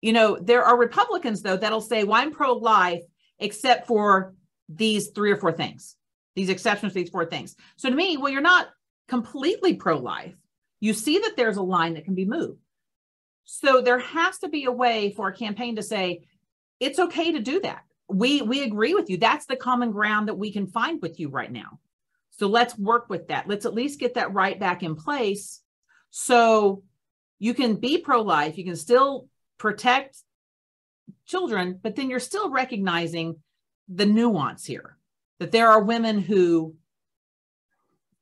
[0.00, 3.02] you know, there are Republicans though that'll say, "Well, I'm pro-life
[3.40, 4.34] except for
[4.68, 5.96] these three or four things,
[6.36, 8.68] these exceptions these four things." So to me, well, you're not
[9.08, 10.34] completely pro-life.
[10.78, 12.60] You see that there's a line that can be moved.
[13.44, 16.26] So there has to be a way for a campaign to say,
[16.78, 19.16] "It's okay to do that." We we agree with you.
[19.16, 21.80] That's the common ground that we can find with you right now.
[22.30, 23.48] So let's work with that.
[23.48, 25.60] Let's at least get that right back in place
[26.10, 26.82] so
[27.38, 30.18] you can be pro life, you can still protect
[31.26, 33.36] children, but then you're still recognizing
[33.88, 34.96] the nuance here
[35.38, 36.74] that there are women who,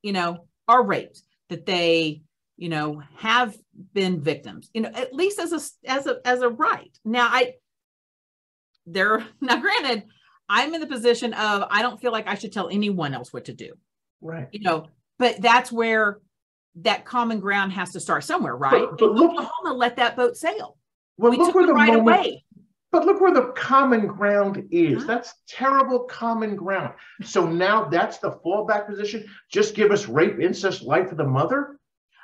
[0.03, 2.22] you know, are raped, that they,
[2.57, 3.57] you know, have
[3.92, 6.96] been victims, you know, at least as a as a as a right.
[7.05, 7.55] Now I
[8.87, 10.05] there now granted,
[10.48, 13.46] I'm in the position of I don't feel like I should tell anyone else what
[13.46, 13.72] to do.
[14.20, 14.48] Right.
[14.53, 14.87] You know,
[15.18, 16.20] but that's where
[16.83, 18.87] that common ground has to start somewhere, right?
[18.90, 20.77] But, but look, Oklahoma let that boat sail.
[21.16, 22.44] Well, we look where the right moment, away.
[22.90, 25.07] But look where the common ground is.
[25.07, 26.94] That's terrible common ground.
[27.22, 29.27] So now that's the fallback position.
[29.51, 31.79] Just give us rape, incest, life of the mother.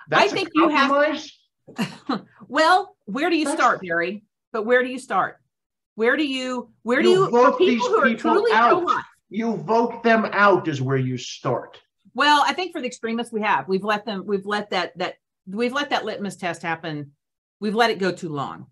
[0.09, 1.22] That's I think you have.
[2.48, 4.24] well, where do you that's, start, Barry?
[4.53, 5.37] But where do you start?
[5.96, 6.70] Where do you?
[6.83, 7.24] Where do you?
[7.24, 9.05] you vote people these people out.
[9.29, 11.81] You vote them out is where you start.
[12.14, 15.14] Well, I think for the extremists, we have we've let them we've let that that
[15.46, 17.12] we've let that litmus test happen.
[17.61, 18.66] We've let it go too long.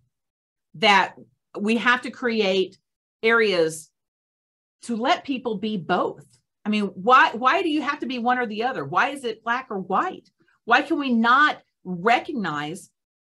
[0.76, 1.14] That
[1.58, 2.78] we have to create
[3.22, 3.90] areas
[4.82, 6.26] to let people be both.
[6.64, 8.84] I mean, why why do you have to be one or the other?
[8.84, 10.30] Why is it black or white?
[10.64, 12.90] Why can we not recognize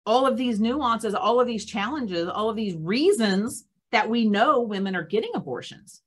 [0.07, 4.61] all of these nuances, all of these challenges, all of these reasons that we know
[4.61, 6.03] women are getting abortions?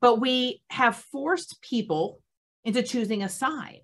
[0.00, 2.20] But we have forced people
[2.64, 3.82] into choosing a side?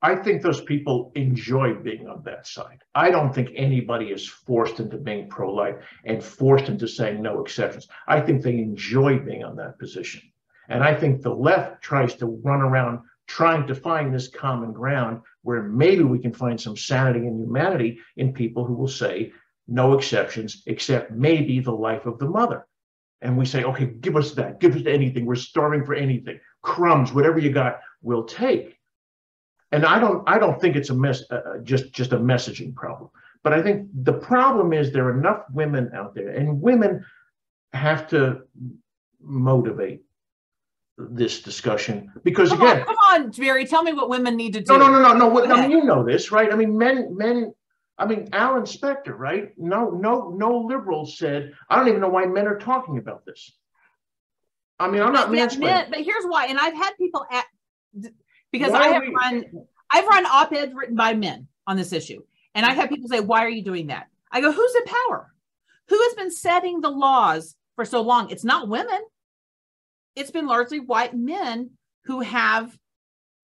[0.00, 2.82] I think those people enjoy being on that side.
[2.94, 7.40] I don't think anybody is forced into being pro life and forced into saying no
[7.40, 7.88] exceptions.
[8.06, 10.22] I think they enjoy being on that position.
[10.68, 15.20] And I think the left tries to run around trying to find this common ground
[15.42, 19.32] where maybe we can find some sanity and humanity in people who will say
[19.66, 22.66] no exceptions, except maybe the life of the mother.
[23.20, 25.26] And we say, okay, give us that, give us anything.
[25.26, 28.77] We're starving for anything crumbs, whatever you got, we'll take.
[29.72, 32.74] And I don't, I don't think it's a mess, uh, uh, just just a messaging
[32.74, 33.10] problem.
[33.42, 37.04] But I think the problem is there are enough women out there, and women
[37.72, 38.42] have to
[39.20, 40.02] motivate
[40.96, 44.60] this discussion because come again, on, come on, Jerry, tell me what women need to
[44.60, 44.72] do.
[44.72, 45.54] No, no, no, no, no.
[45.54, 46.52] I mean, you know this, right?
[46.52, 47.52] I mean, men, men.
[47.98, 49.52] I mean, Alan Spector, right?
[49.58, 51.52] No, no, no Liberals said.
[51.68, 53.52] I don't even know why men are talking about this.
[54.78, 55.90] I mean, I'm not mansplaining.
[55.90, 56.46] But here's why.
[56.46, 57.44] And I've had people at
[58.52, 59.44] because why I have we, run
[59.90, 62.22] I've run op-eds written by men on this issue.
[62.54, 64.08] And I've had people say, why are you doing that?
[64.30, 65.32] I go, who's in power?
[65.88, 68.30] Who has been setting the laws for so long?
[68.30, 68.98] It's not women.
[70.14, 71.70] It's been largely white men
[72.04, 72.76] who have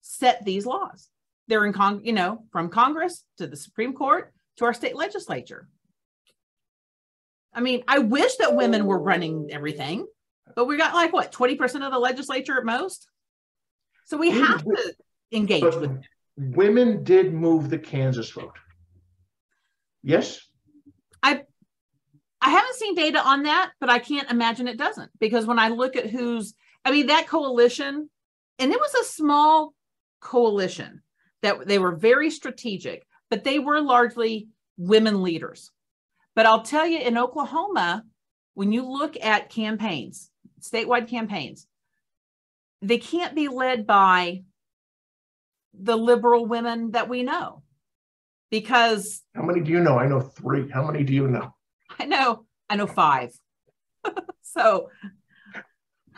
[0.01, 1.09] set these laws.
[1.47, 5.67] They're in con, you know, from Congress to the Supreme Court to our state legislature.
[7.53, 10.05] I mean, I wish that women were running everything
[10.55, 13.07] but we got like what 20% of the legislature at most
[14.05, 14.95] so we have to
[15.31, 16.01] engage but with
[16.37, 18.57] women did move the kansas vote.
[20.03, 20.39] Yes?
[21.21, 21.43] I
[22.41, 25.69] i haven't seen data on that but i can't imagine it doesn't because when i
[25.69, 28.09] look at who's i mean that coalition
[28.59, 29.73] and it was a small
[30.21, 31.01] coalition
[31.41, 35.71] that they were very strategic, but they were largely women leaders.
[36.35, 38.03] But I'll tell you, in Oklahoma,
[38.55, 41.67] when you look at campaigns, statewide campaigns,
[42.87, 44.43] they can't be led by
[45.73, 47.63] the liberal women that we know
[48.49, 49.97] because how many do you know?
[49.97, 50.69] I know three.
[50.69, 51.53] How many do you know?
[51.99, 53.31] I know i know five.
[54.41, 54.89] So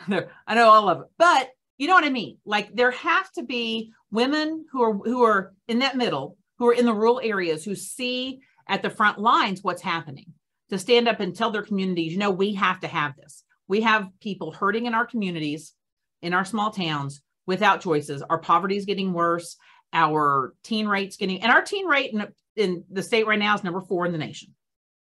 [0.06, 1.06] i know all of it.
[1.18, 2.38] But you know what i mean?
[2.44, 6.74] Like there have to be women who are who are in that middle who are
[6.74, 10.32] in the rural areas who see at the front lines what's happening
[10.70, 13.42] to stand up and tell their communities you know we have to have this.
[13.66, 15.74] We have people hurting in our communities
[16.22, 18.22] in our small towns without choices.
[18.22, 19.56] Our poverty is getting worse.
[19.92, 22.26] Our teen rate's getting, and our teen rate in,
[22.56, 24.54] in the state right now is number four in the nation.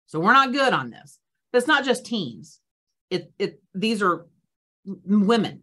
[0.06, 1.18] So we're not good on this.
[1.52, 2.60] But it's not just teens.
[3.10, 4.26] It it these are
[4.84, 5.62] women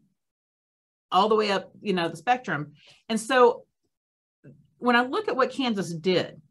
[1.12, 2.74] all the way up, you know, the spectrum.
[3.08, 3.66] And so
[4.78, 6.42] when I look at what Kansas did,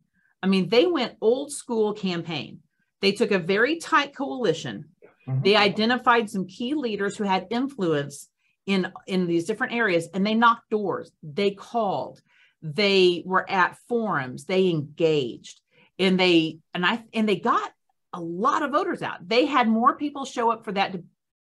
[0.43, 2.61] I mean, they went old school campaign.
[3.01, 4.87] They took a very tight coalition.
[5.29, 5.43] Mm-hmm.
[5.43, 8.29] They identified some key leaders who had influence
[8.67, 12.21] in in these different areas and they knocked doors they called
[12.63, 15.61] they were at forums they engaged
[15.99, 17.71] and they and i and they got
[18.15, 19.29] a lot of voters out.
[19.29, 20.95] They had more people show up for that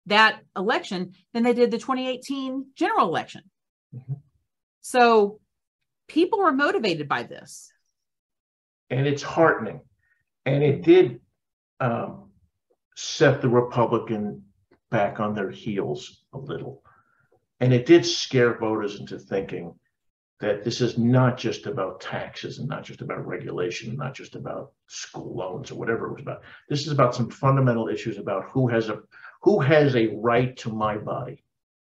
[0.06, 3.42] that election than they did the 2018 general election.
[3.94, 4.14] Mm-hmm.
[4.80, 5.38] so
[6.08, 7.70] people were motivated by this.
[8.88, 9.82] And it's heartening.
[10.46, 11.20] And it did
[11.78, 12.30] um,
[12.96, 14.44] set the republican
[14.90, 16.82] back on their heels a little
[17.62, 19.72] and it did scare voters into thinking
[20.40, 24.34] that this is not just about taxes and not just about regulation, and not just
[24.34, 26.42] about school loans or whatever it was about.
[26.68, 28.98] This is about some fundamental issues about who has a
[29.42, 31.44] who has a right to my body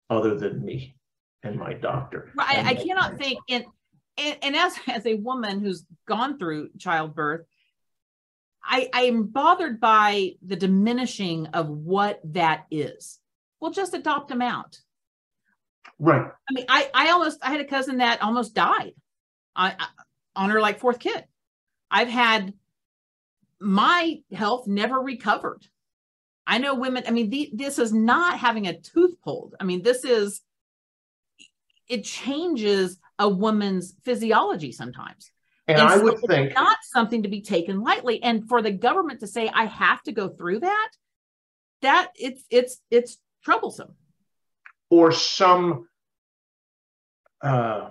[0.10, 0.97] other than me
[1.41, 2.34] and my doctor.
[2.38, 3.63] I, I cannot think and,
[4.17, 7.45] and and as as a woman who's gone through childbirth,
[8.62, 13.19] I, I am bothered by the diminishing of what that is.
[13.62, 14.77] Well, just adopt them out.
[15.99, 16.31] Right.
[16.49, 18.93] I mean, I I almost I had a cousin that almost died,
[19.55, 19.87] I, I
[20.35, 21.23] on her like fourth kid.
[21.89, 22.53] I've had
[23.59, 25.67] my health never recovered.
[26.47, 27.03] I know women.
[27.07, 29.55] I mean, the, this is not having a tooth pulled.
[29.59, 30.41] I mean, this is
[31.87, 35.31] it changes a woman's physiology sometimes.
[35.67, 38.23] And, and I so would think not something to be taken lightly.
[38.23, 40.89] And for the government to say I have to go through that,
[41.81, 43.93] that it's it's it's troublesome
[44.91, 45.88] or some
[47.41, 47.89] uh,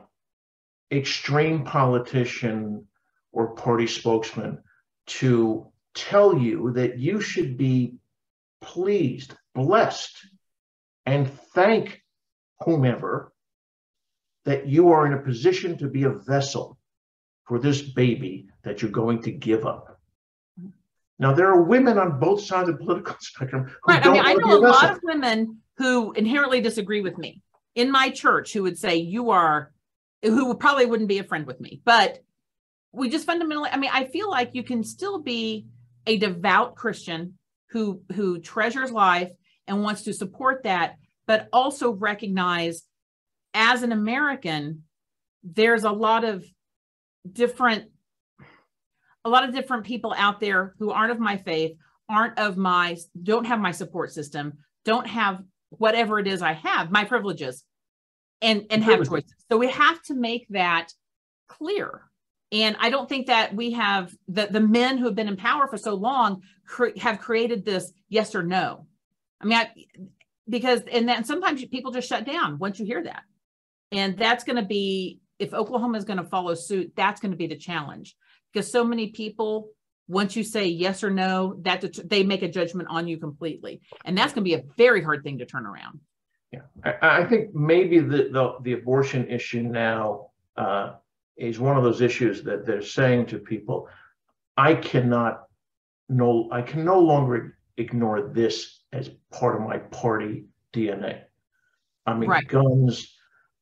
[0.93, 2.87] extreme politician
[3.33, 4.63] or party spokesman
[5.07, 7.95] to tell you that you should be
[8.61, 10.13] pleased, blessed,
[11.07, 12.01] and thank
[12.61, 13.33] whomever
[14.45, 16.79] that you are in a position to be a vessel
[17.47, 19.99] for this baby that you're going to give up.
[21.19, 23.75] Now, there are women on both sides of the political spectrum.
[23.87, 24.05] right.
[24.05, 27.43] I mean, I know a lot of women who inherently disagree with me
[27.75, 29.73] in my church who would say you are
[30.23, 31.81] who probably wouldn't be a friend with me.
[31.85, 32.21] But
[32.93, 35.67] we just fundamentally i mean i feel like you can still be
[36.07, 37.35] a devout christian
[37.71, 39.31] who who treasures life
[39.67, 42.83] and wants to support that but also recognize
[43.55, 44.83] as an american
[45.45, 46.45] there's a lot of
[47.31, 47.91] different
[49.25, 51.77] a lot of different people out there who aren't of my faith
[52.09, 56.91] aren't of my don't have my support system don't have whatever it is I have,
[56.91, 57.65] my privileges,
[58.43, 59.35] and and have choices.
[59.51, 60.93] So we have to make that
[61.49, 62.03] clear.
[62.53, 65.67] And I don't think that we have the the men who have been in power
[65.69, 68.87] for so long cre- have created this yes or no.
[69.41, 69.71] I mean, I,
[70.49, 73.23] because and then sometimes people just shut down once you hear that,
[73.93, 77.37] and that's going to be if Oklahoma is going to follow suit, that's going to
[77.37, 78.15] be the challenge
[78.53, 79.71] because so many people
[80.11, 84.19] once you say yes or no, that they make a judgment on you completely, and
[84.19, 86.01] that's going to be a very hard thing to turn around.
[86.53, 90.95] Yeah, I, I think maybe the, the, the abortion issue now uh,
[91.37, 93.89] is one of those issues that they're saying to people,
[94.57, 95.45] I cannot
[96.09, 101.21] no, I can no longer ignore this as part of my party DNA.
[102.05, 102.47] I mean, right.
[102.49, 103.15] guns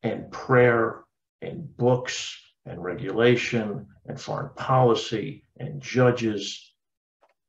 [0.03, 1.05] and prayer
[1.43, 6.73] and books and regulation and foreign policy and judges.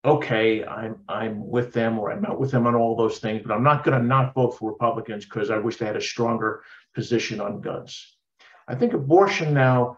[0.06, 3.54] Okay, I'm I'm with them or I'm not with them on all those things, but
[3.54, 6.64] I'm not going to not vote for Republicans because I wish they had a stronger
[6.94, 8.16] position on guns.
[8.68, 9.98] I think abortion now,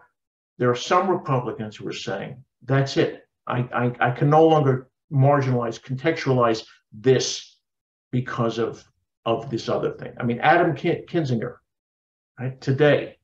[0.58, 3.26] there are some Republicans who are saying that's it.
[3.46, 7.58] I, I, I can no longer marginalize, contextualize this
[8.10, 8.84] because of
[9.24, 10.12] of this other thing.
[10.18, 11.56] I mean, Adam Kinzinger,
[12.40, 13.18] right, today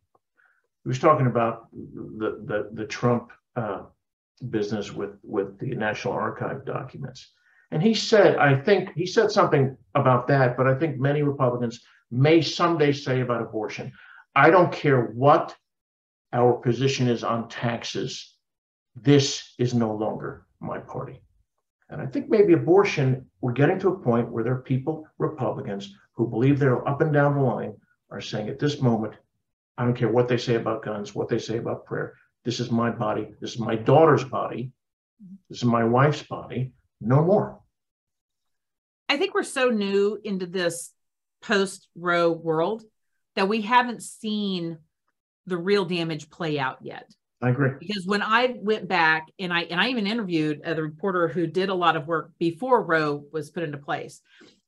[0.89, 3.83] he was talking about the the, the Trump uh,
[4.49, 7.31] business with with the National Archive documents,
[7.71, 11.85] and he said, I think he said something about that, but I think many Republicans
[12.11, 13.93] may someday say about abortion.
[14.35, 15.55] I don't care what
[16.33, 18.35] our position is on taxes.
[18.97, 21.21] This is no longer my party.
[21.91, 25.95] And I think maybe abortion, we're getting to a point where there are people, Republicans,
[26.15, 27.75] who believe they're up and down the line,
[28.11, 29.13] are saying at this moment,
[29.79, 32.15] I don't care what they say about guns, what they say about prayer.
[32.45, 33.29] This is my body.
[33.41, 34.73] This is my daughter's body.
[35.49, 36.73] This is my wife's body.
[37.01, 37.61] No more.
[39.09, 40.93] I think we're so new into this
[41.43, 42.83] post Roe world
[43.37, 44.79] that we haven't seen
[45.47, 47.09] the real damage play out yet.
[47.41, 47.71] I agree.
[47.79, 51.69] Because when I went back and I and I even interviewed a reporter who did
[51.69, 54.21] a lot of work before Roe was put into place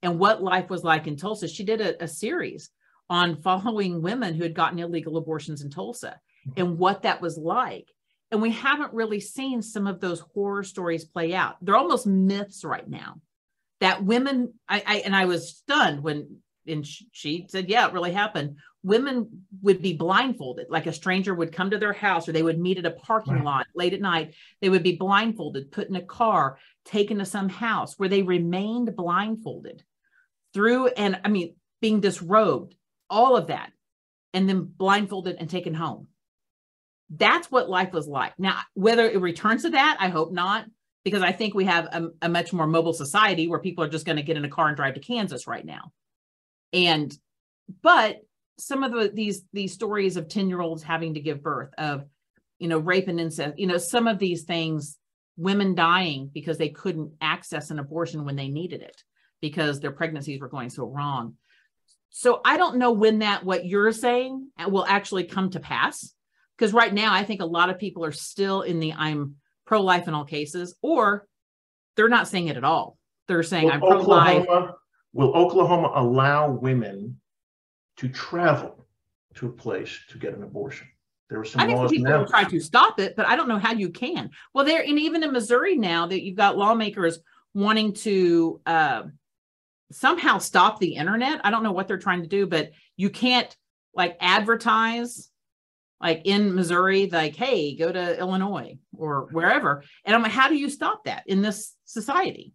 [0.03, 1.49] and what life was like in Tulsa.
[1.49, 2.71] She did a, a series
[3.11, 6.19] on following women who had gotten illegal abortions in Tulsa
[6.57, 6.79] and mm-hmm.
[6.79, 7.89] what that was like.
[8.31, 11.57] And we haven't really seen some of those horror stories play out.
[11.61, 13.21] They're almost myths right now
[13.81, 18.13] that women, I, I and I was stunned when and she said, yeah, it really
[18.13, 18.57] happened.
[18.83, 22.61] Women would be blindfolded, like a stranger would come to their house or they would
[22.61, 23.45] meet at a parking right.
[23.45, 24.35] lot late at night.
[24.61, 28.95] They would be blindfolded, put in a car, taken to some house where they remained
[28.95, 29.83] blindfolded
[30.55, 32.75] through, and I mean, being disrobed,
[33.11, 33.73] all of that,
[34.33, 36.07] and then blindfolded and taken home.
[37.11, 38.39] That's what life was like.
[38.39, 40.67] Now, whether it returns to that, I hope not,
[41.05, 44.07] because I think we have a, a much more mobile society where people are just
[44.07, 45.93] going to get in a car and drive to Kansas right now
[46.73, 47.17] and
[47.83, 48.19] but
[48.59, 52.05] some of the, these these stories of 10 year olds having to give birth of
[52.59, 54.99] you know rape and incest you know some of these things
[55.37, 59.03] women dying because they couldn't access an abortion when they needed it
[59.41, 61.35] because their pregnancies were going so wrong
[62.11, 66.13] so i don't know when that what you're saying will actually come to pass
[66.57, 69.35] because right now i think a lot of people are still in the i'm
[69.67, 71.27] pro-life in all cases or
[71.97, 72.99] they're not saying it at all
[73.29, 74.47] they're saying well, i'm pro-life
[75.13, 77.21] Will Oklahoma allow women
[77.97, 78.87] to travel
[79.35, 80.87] to a place to get an abortion?
[81.29, 82.19] There are some I think laws people now.
[82.21, 84.31] will try to stop it, but I don't know how you can.
[84.53, 87.21] Well, there and even in Missouri now that you've got lawmakers
[87.55, 89.03] wanting to uh,
[89.93, 91.41] somehow stop the internet.
[91.45, 93.55] I don't know what they're trying to do, but you can't
[93.95, 95.31] like advertise
[96.01, 99.85] like in Missouri, like, hey, go to Illinois or wherever.
[100.05, 102.55] And I'm like, how do you stop that in this society?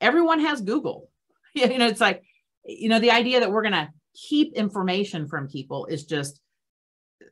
[0.00, 1.10] Everyone has Google.
[1.54, 2.22] you know, it's like,
[2.64, 6.40] you know, the idea that we're going to keep information from people is just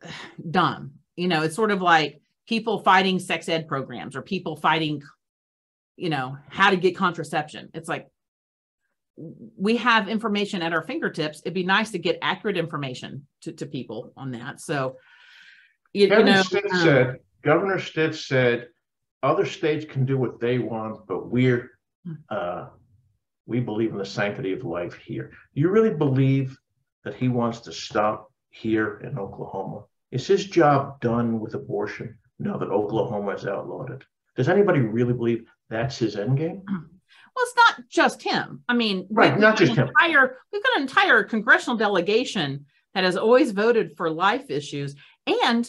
[0.51, 0.93] dumb.
[1.17, 5.03] You know, it's sort of like people fighting sex ed programs or people fighting,
[5.97, 7.71] you know, how to get contraception.
[7.75, 8.09] It's like,
[9.17, 11.41] we have information at our fingertips.
[11.45, 14.61] It'd be nice to get accurate information to, to people on that.
[14.61, 14.97] So,
[15.93, 18.69] you, Governor you know, Stitt um, said, Governor Stitt said,
[19.23, 21.71] other states can do what they want, but we're
[22.05, 22.15] hmm.
[22.29, 22.67] uh,
[23.47, 25.31] we believe in the sanctity of life here.
[25.55, 26.57] Do you really believe
[27.05, 29.85] that he wants to stop here in Oklahoma?
[30.11, 34.03] Is his job done with abortion now that Oklahoma has outlawed it?
[34.37, 36.63] Does anybody really believe that's his end game?
[37.35, 38.63] Well, it's not just him.
[38.69, 39.89] I mean, right, not just him.
[39.89, 44.95] Entire, we've got an entire congressional delegation that has always voted for life issues,
[45.27, 45.69] and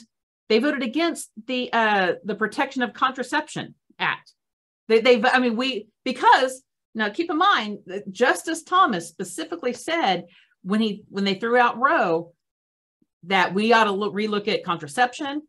[0.49, 4.31] they voted against the uh, the Protection of Contraception Act.
[4.87, 6.61] They, they, I mean, we because
[6.95, 10.25] now, keep in mind that Justice Thomas specifically said
[10.63, 12.31] when he when they threw out Roe
[13.23, 15.41] that we ought to look, relook at contraception,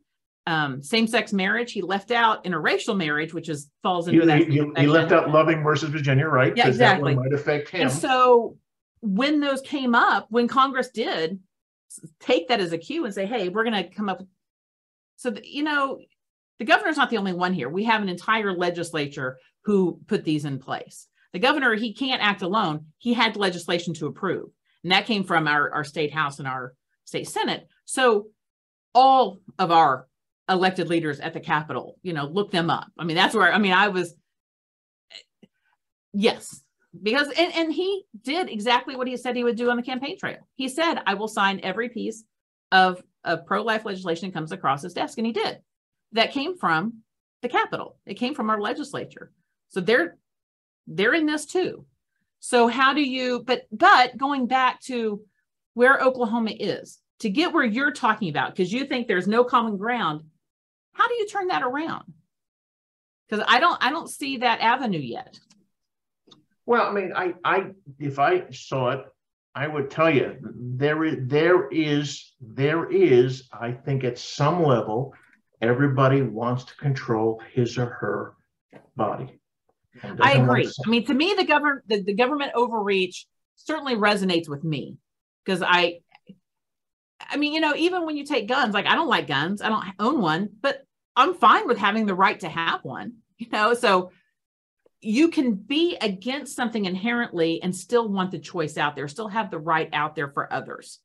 [0.47, 1.73] um, same-sex marriage.
[1.73, 4.39] He left out interracial marriage, which is falls into he, that.
[4.39, 6.55] He, he, left out Loving versus Virginia, right?
[6.55, 7.13] Yeah, exactly.
[7.13, 7.81] That might affect him.
[7.81, 8.57] And so
[9.01, 11.39] when those came up, when Congress did
[12.21, 14.23] take that as a cue and say, "Hey, we're going to come up,"
[15.17, 15.99] so you know,
[16.59, 17.67] the governor's not the only one here.
[17.67, 21.07] We have an entire legislature who put these in place.
[21.33, 22.85] The governor, he can't act alone.
[22.99, 24.49] He had legislation to approve.
[24.83, 26.73] And that came from our, our state house and our
[27.03, 27.67] state senate.
[27.83, 28.27] So
[28.95, 30.06] all of our
[30.49, 32.87] elected leaders at the Capitol, you know, look them up.
[32.97, 34.15] I mean, that's where, I mean, I was,
[36.13, 36.61] yes,
[37.01, 40.17] because, and, and he did exactly what he said he would do on the campaign
[40.17, 40.39] trail.
[40.55, 42.23] He said, I will sign every piece
[42.71, 45.17] of, of pro life legislation that comes across his desk.
[45.17, 45.59] And he did.
[46.13, 47.01] That came from
[47.41, 49.31] the Capitol, it came from our legislature.
[49.69, 50.17] So they're
[50.87, 51.85] they're in this too.
[52.39, 55.21] So how do you but but going back to
[55.73, 59.77] where Oklahoma is to get where you're talking about because you think there's no common
[59.77, 60.23] ground,
[60.97, 62.03] how do you turn that around?
[63.29, 65.39] Because I don't I don't see that avenue yet.
[66.65, 67.67] Well, I mean, I I
[67.99, 69.05] if I saw it,
[69.53, 75.13] I would tell you there is there is there is I think at some level
[75.61, 78.33] everybody wants to control his or her
[78.95, 79.39] body.
[80.21, 80.69] I agree.
[80.85, 84.97] I mean, to me, the government the, the government overreach certainly resonates with me
[85.43, 85.99] because I
[87.19, 89.69] I mean, you know, even when you take guns, like I don't like guns, I
[89.69, 90.86] don't own one, but
[91.17, 93.73] I'm fine with having the right to have one, you know.
[93.73, 94.11] So
[95.01, 99.51] you can be against something inherently and still want the choice out there, still have
[99.51, 100.99] the right out there for others.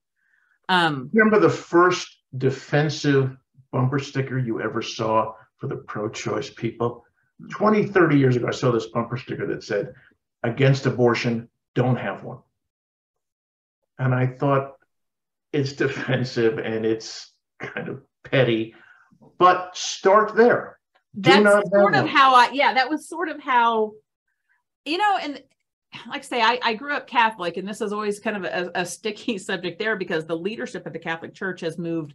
[0.69, 3.37] Um, Remember the first defensive
[3.73, 7.05] bumper sticker you ever saw for the pro choice people?
[7.51, 9.95] 20, 30 years ago, I saw this bumper sticker that said,
[10.43, 12.39] against abortion, don't have one.
[13.99, 14.75] And I thought
[15.53, 18.75] it's defensive and it's kind of petty,
[19.43, 20.79] but start there.
[21.15, 23.95] That's sort of how I, yeah, that was sort of how,
[24.85, 25.43] you know, and
[26.09, 28.71] like I say, I, I grew up Catholic, and this is always kind of a,
[28.77, 32.15] a sticky subject there because the leadership of the Catholic Church has moved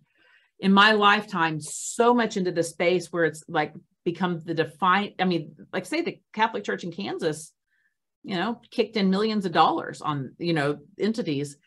[0.61, 3.73] in my lifetime so much into the space where it's like
[4.05, 5.13] become the define.
[5.19, 7.51] I mean, like say the Catholic Church in Kansas,
[8.23, 11.57] you know, kicked in millions of dollars on, you know, entities.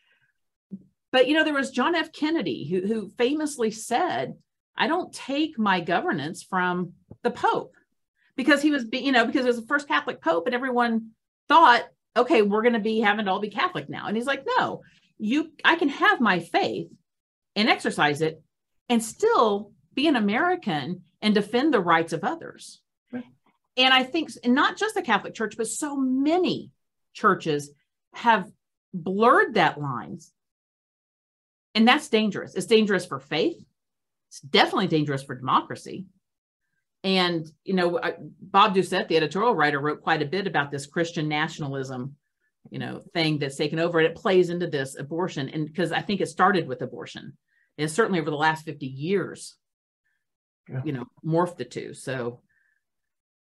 [1.12, 2.12] But, you know, there was John F.
[2.12, 4.36] Kennedy who, who famously said,
[4.76, 6.92] I don't take my governance from
[7.22, 7.74] the Pope
[8.36, 11.10] because he was, you know, because it was the first Catholic Pope and everyone
[11.48, 11.84] thought,
[12.16, 14.06] okay, we're going to be having to all be Catholic now.
[14.06, 14.82] And he's like, no,
[15.18, 16.88] you, I can have my faith
[17.54, 18.42] and exercise it
[18.88, 22.80] and still be an American and defend the rights of others.
[23.12, 23.24] Right.
[23.76, 26.70] And I think and not just the Catholic Church, but so many
[27.12, 27.70] churches
[28.14, 28.50] have
[28.92, 30.32] blurred that lines.
[31.74, 32.54] And that's dangerous.
[32.54, 33.64] It's dangerous for faith.
[34.30, 36.06] It's definitely dangerous for democracy.
[37.02, 37.98] And, you know,
[38.40, 42.14] Bob Doucette, the editorial writer, wrote quite a bit about this Christian nationalism,
[42.70, 43.98] you know, thing that's taken over.
[43.98, 45.48] And it plays into this abortion.
[45.48, 47.36] And because I think it started with abortion.
[47.76, 49.56] And certainly over the last 50 years,
[50.68, 50.82] yeah.
[50.84, 51.92] you know, morphed the two.
[51.92, 52.40] So,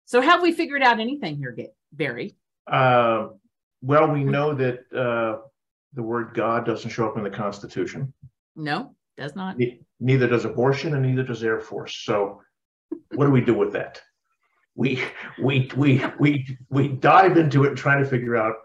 [0.03, 1.55] so have we figured out anything here,
[1.93, 2.36] Barry?
[2.67, 3.28] Uh,
[3.82, 5.41] well, we know that uh,
[5.93, 8.11] the word God doesn't show up in the Constitution.
[8.57, 9.57] No, does not.
[9.99, 11.95] Neither does abortion, and neither does Air Force.
[12.03, 12.41] So
[13.13, 14.01] what do we do with that?
[14.76, 15.01] We
[15.41, 18.55] we we we we dive into it and try to figure out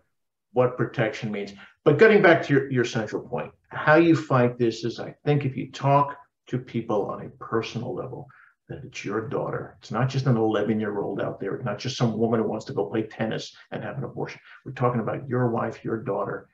[0.53, 1.53] what protection means.
[1.85, 5.45] But getting back to your, your central point, how you fight this is I think
[5.45, 6.17] if you talk
[6.49, 8.27] to people on a personal level,
[8.69, 9.77] that it's your daughter.
[9.81, 11.55] It's not just an 11 year old out there.
[11.55, 14.41] It's not just some woman who wants to go play tennis and have an abortion.
[14.65, 16.49] We're talking about your wife, your daughter,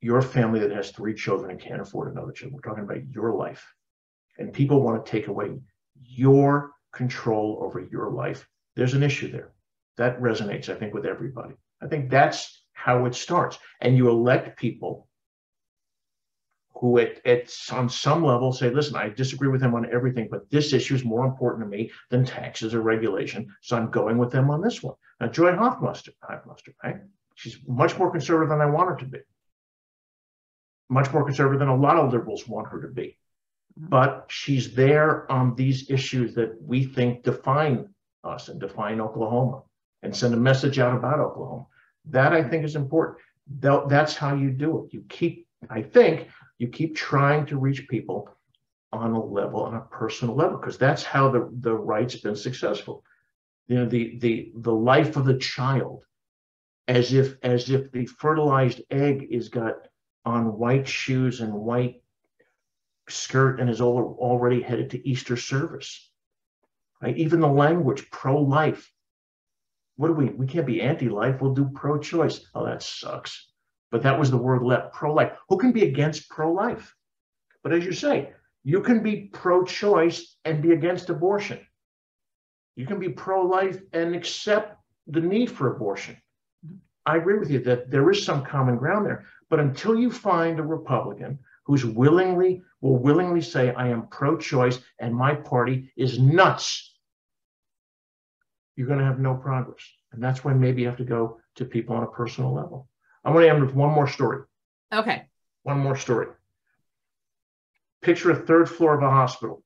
[0.00, 2.52] your family that has three children and can't afford another child.
[2.52, 3.66] We're talking about your life.
[4.38, 5.50] And people want to take away
[6.02, 9.52] your control over your life, there's an issue there.
[9.96, 11.54] That resonates, I think, with everybody.
[11.82, 13.58] I think that's how it starts.
[13.80, 15.06] And you elect people
[16.74, 20.48] who at, at on some level say, listen, I disagree with them on everything, but
[20.50, 23.54] this issue is more important to me than taxes or regulation.
[23.60, 24.94] So I'm going with them on this one.
[25.20, 26.96] Now, Joy Hofmeister, Hofmeister right?
[27.34, 29.18] She's much more conservative than I want her to be.
[30.90, 33.16] Much more conservative than a lot of liberals want her to be
[33.78, 33.88] mm-hmm.
[33.88, 37.88] but she's there on these issues that we think define
[38.24, 39.62] us and define Oklahoma
[40.02, 41.66] and send a message out about Oklahoma.
[42.06, 43.18] That I think is important.
[43.60, 44.92] That's how you do it.
[44.92, 46.28] You keep, I think,
[46.58, 48.30] you keep trying to reach people
[48.92, 53.04] on a level, on a personal level, because that's how the, the right's been successful.
[53.68, 56.04] You know, the the the life of the child,
[56.88, 59.86] as if as if the fertilized egg is got
[60.24, 62.02] on white shoes and white
[63.08, 66.10] skirt and is already headed to Easter service.
[67.02, 67.16] Right?
[67.16, 68.92] Even the language, pro-life.
[69.96, 70.26] What do we?
[70.26, 71.40] We can't be anti-life.
[71.40, 72.40] We'll do pro-choice.
[72.54, 73.48] Oh, that sucks.
[73.90, 74.92] But that was the word left.
[74.92, 75.32] Pro-life.
[75.48, 76.94] Who can be against pro-life?
[77.62, 78.32] But as you say,
[78.64, 81.58] you can be pro-choice and be against abortion.
[82.76, 86.16] You can be pro-life and accept the need for abortion.
[87.04, 89.24] I agree with you that there is some common ground there.
[89.50, 95.14] But until you find a Republican who's willingly will willingly say, I am pro-choice and
[95.14, 96.94] my party is nuts,
[98.76, 99.84] you're going to have no progress.
[100.12, 102.88] And that's why maybe you have to go to people on a personal level.
[103.24, 104.44] I want to end with one more story.
[104.92, 105.26] Okay.
[105.64, 106.28] One more story.
[108.00, 109.62] Picture a third floor of a hospital.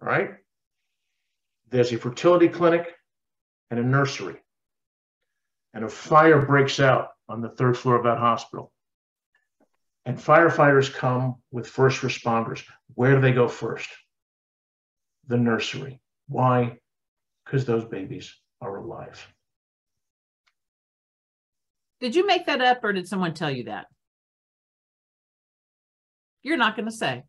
[0.00, 0.30] All right.
[1.70, 2.94] There's a fertility clinic
[3.70, 4.36] and a nursery.
[5.74, 8.72] And a fire breaks out on the third floor of that hospital
[10.06, 12.64] and firefighters come with first responders.
[12.94, 13.88] Where do they go first?
[15.26, 16.00] The nursery.
[16.28, 16.78] Why?
[17.44, 19.26] Because those babies are alive.
[22.00, 23.86] Did you make that up or did someone tell you that?
[26.42, 27.24] You're not going to say.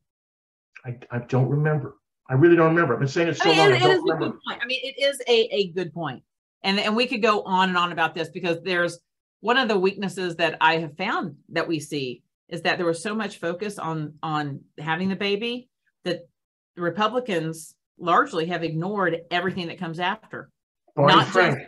[0.85, 1.95] I, I don't remember.
[2.29, 2.93] I really don't remember.
[2.93, 3.71] I've been saying it so I mean, long.
[3.71, 4.25] it- I don't is a remember.
[4.27, 4.59] good point.
[4.61, 6.23] I mean, it is a, a good point.
[6.63, 8.99] And, and we could go on and on about this because there's
[9.41, 13.01] one of the weaknesses that I have found that we see is that there was
[13.01, 15.69] so much focus on on having the baby
[16.03, 16.27] that
[16.75, 20.49] Republicans largely have ignored everything that comes after.
[20.95, 21.59] Barney not just- Frank.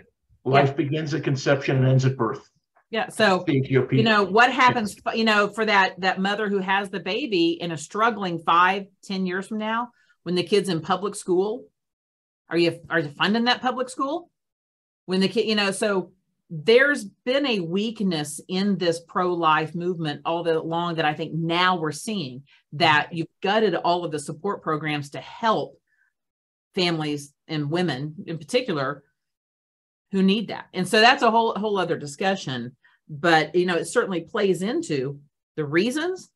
[0.43, 2.49] Life begins at conception and ends at birth.
[2.89, 3.09] Yeah.
[3.09, 7.51] So you know what happens you know for that that mother who has the baby
[7.61, 9.89] in a struggling five ten years from now
[10.23, 11.67] when the kid's in public school
[12.49, 14.29] are you are you funding that public school
[15.05, 16.11] when the kid you know so
[16.53, 21.77] there's been a weakness in this pro-life movement all the long that i think now
[21.77, 22.43] we're seeing
[22.73, 25.79] that you've gutted all of the support programs to help
[26.75, 29.01] families and women in particular
[30.11, 32.75] who need that and so that's a whole whole other discussion
[33.07, 35.19] but you know it certainly plays into
[35.55, 36.29] the reasons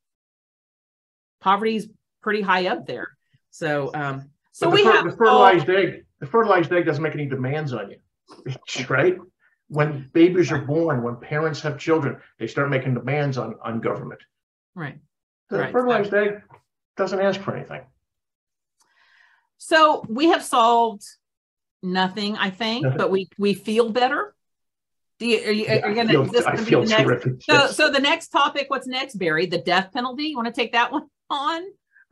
[1.42, 1.88] poverty's
[2.22, 3.10] pretty high up there
[3.50, 6.06] so um so the, we fer- have the all- fertilized egg.
[6.22, 9.18] The fertilized egg doesn't make any demands on you, right?
[9.68, 14.22] When babies are born, when parents have children, they start making demands on on government.
[14.76, 15.00] right
[15.50, 15.72] The Right.
[15.72, 16.42] fertilized egg
[16.98, 17.82] doesn't ask for anything.
[19.58, 21.04] so we have solved
[21.82, 24.34] nothing i think but we we feel better
[25.20, 27.34] do you are you, are you I gonna feel, this I feel the next terrific.
[27.44, 27.76] so yes.
[27.78, 30.92] so the next topic what's next barry the death penalty you want to take that
[30.96, 31.62] one on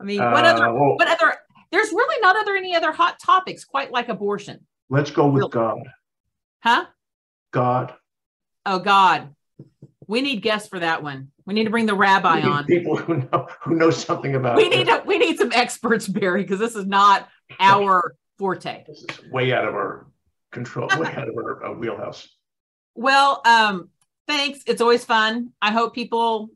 [0.00, 1.34] i mean what Uh, other well, what other
[1.72, 5.48] there's really not other any other hot topics quite like abortion let's go with Real-
[5.48, 5.82] God.
[6.60, 6.86] huh
[7.54, 7.94] God.
[8.66, 9.34] oh god.
[10.06, 11.28] We need guests for that one.
[11.46, 12.66] We need to bring the rabbi on.
[12.66, 14.70] people who know who know something about we it.
[14.70, 17.28] need to, we need some experts barry because this is not
[17.60, 18.84] our forte.
[18.86, 20.06] This is way out of our
[20.52, 22.28] control, way out of our uh, wheelhouse.
[22.94, 23.88] well um
[24.26, 24.60] thanks.
[24.66, 25.50] It's always fun.
[25.62, 26.50] I hope people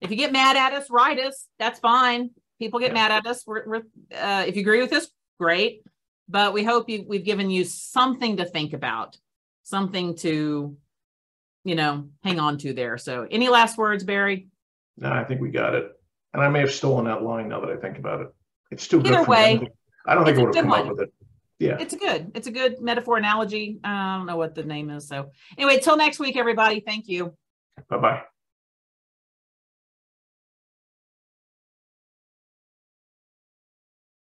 [0.00, 1.46] if you get mad at us write us.
[1.58, 2.30] That's fine.
[2.58, 2.94] People get Yeah.
[2.94, 3.44] mad at us.
[3.46, 3.82] We're, we're
[4.14, 5.08] uh, if you agree with us
[5.38, 5.82] great.
[6.28, 9.18] But we hope you, we've given you something to think about
[9.64, 10.76] something to
[11.64, 14.46] you know hang on to there so any last words barry
[14.96, 15.90] No, I think we got it.
[16.32, 18.28] And I may have stolen that line now that I think about it.
[18.70, 19.36] It's too good Either for me.
[19.36, 19.72] I way, don't think-
[20.06, 21.12] I don't think it's I a would have come up with it.
[21.60, 21.76] Yeah.
[21.80, 25.06] it's a good it's a good metaphor analogy i don't know what the name is
[25.08, 27.34] so anyway till next week everybody thank you
[27.88, 28.22] Bye bye.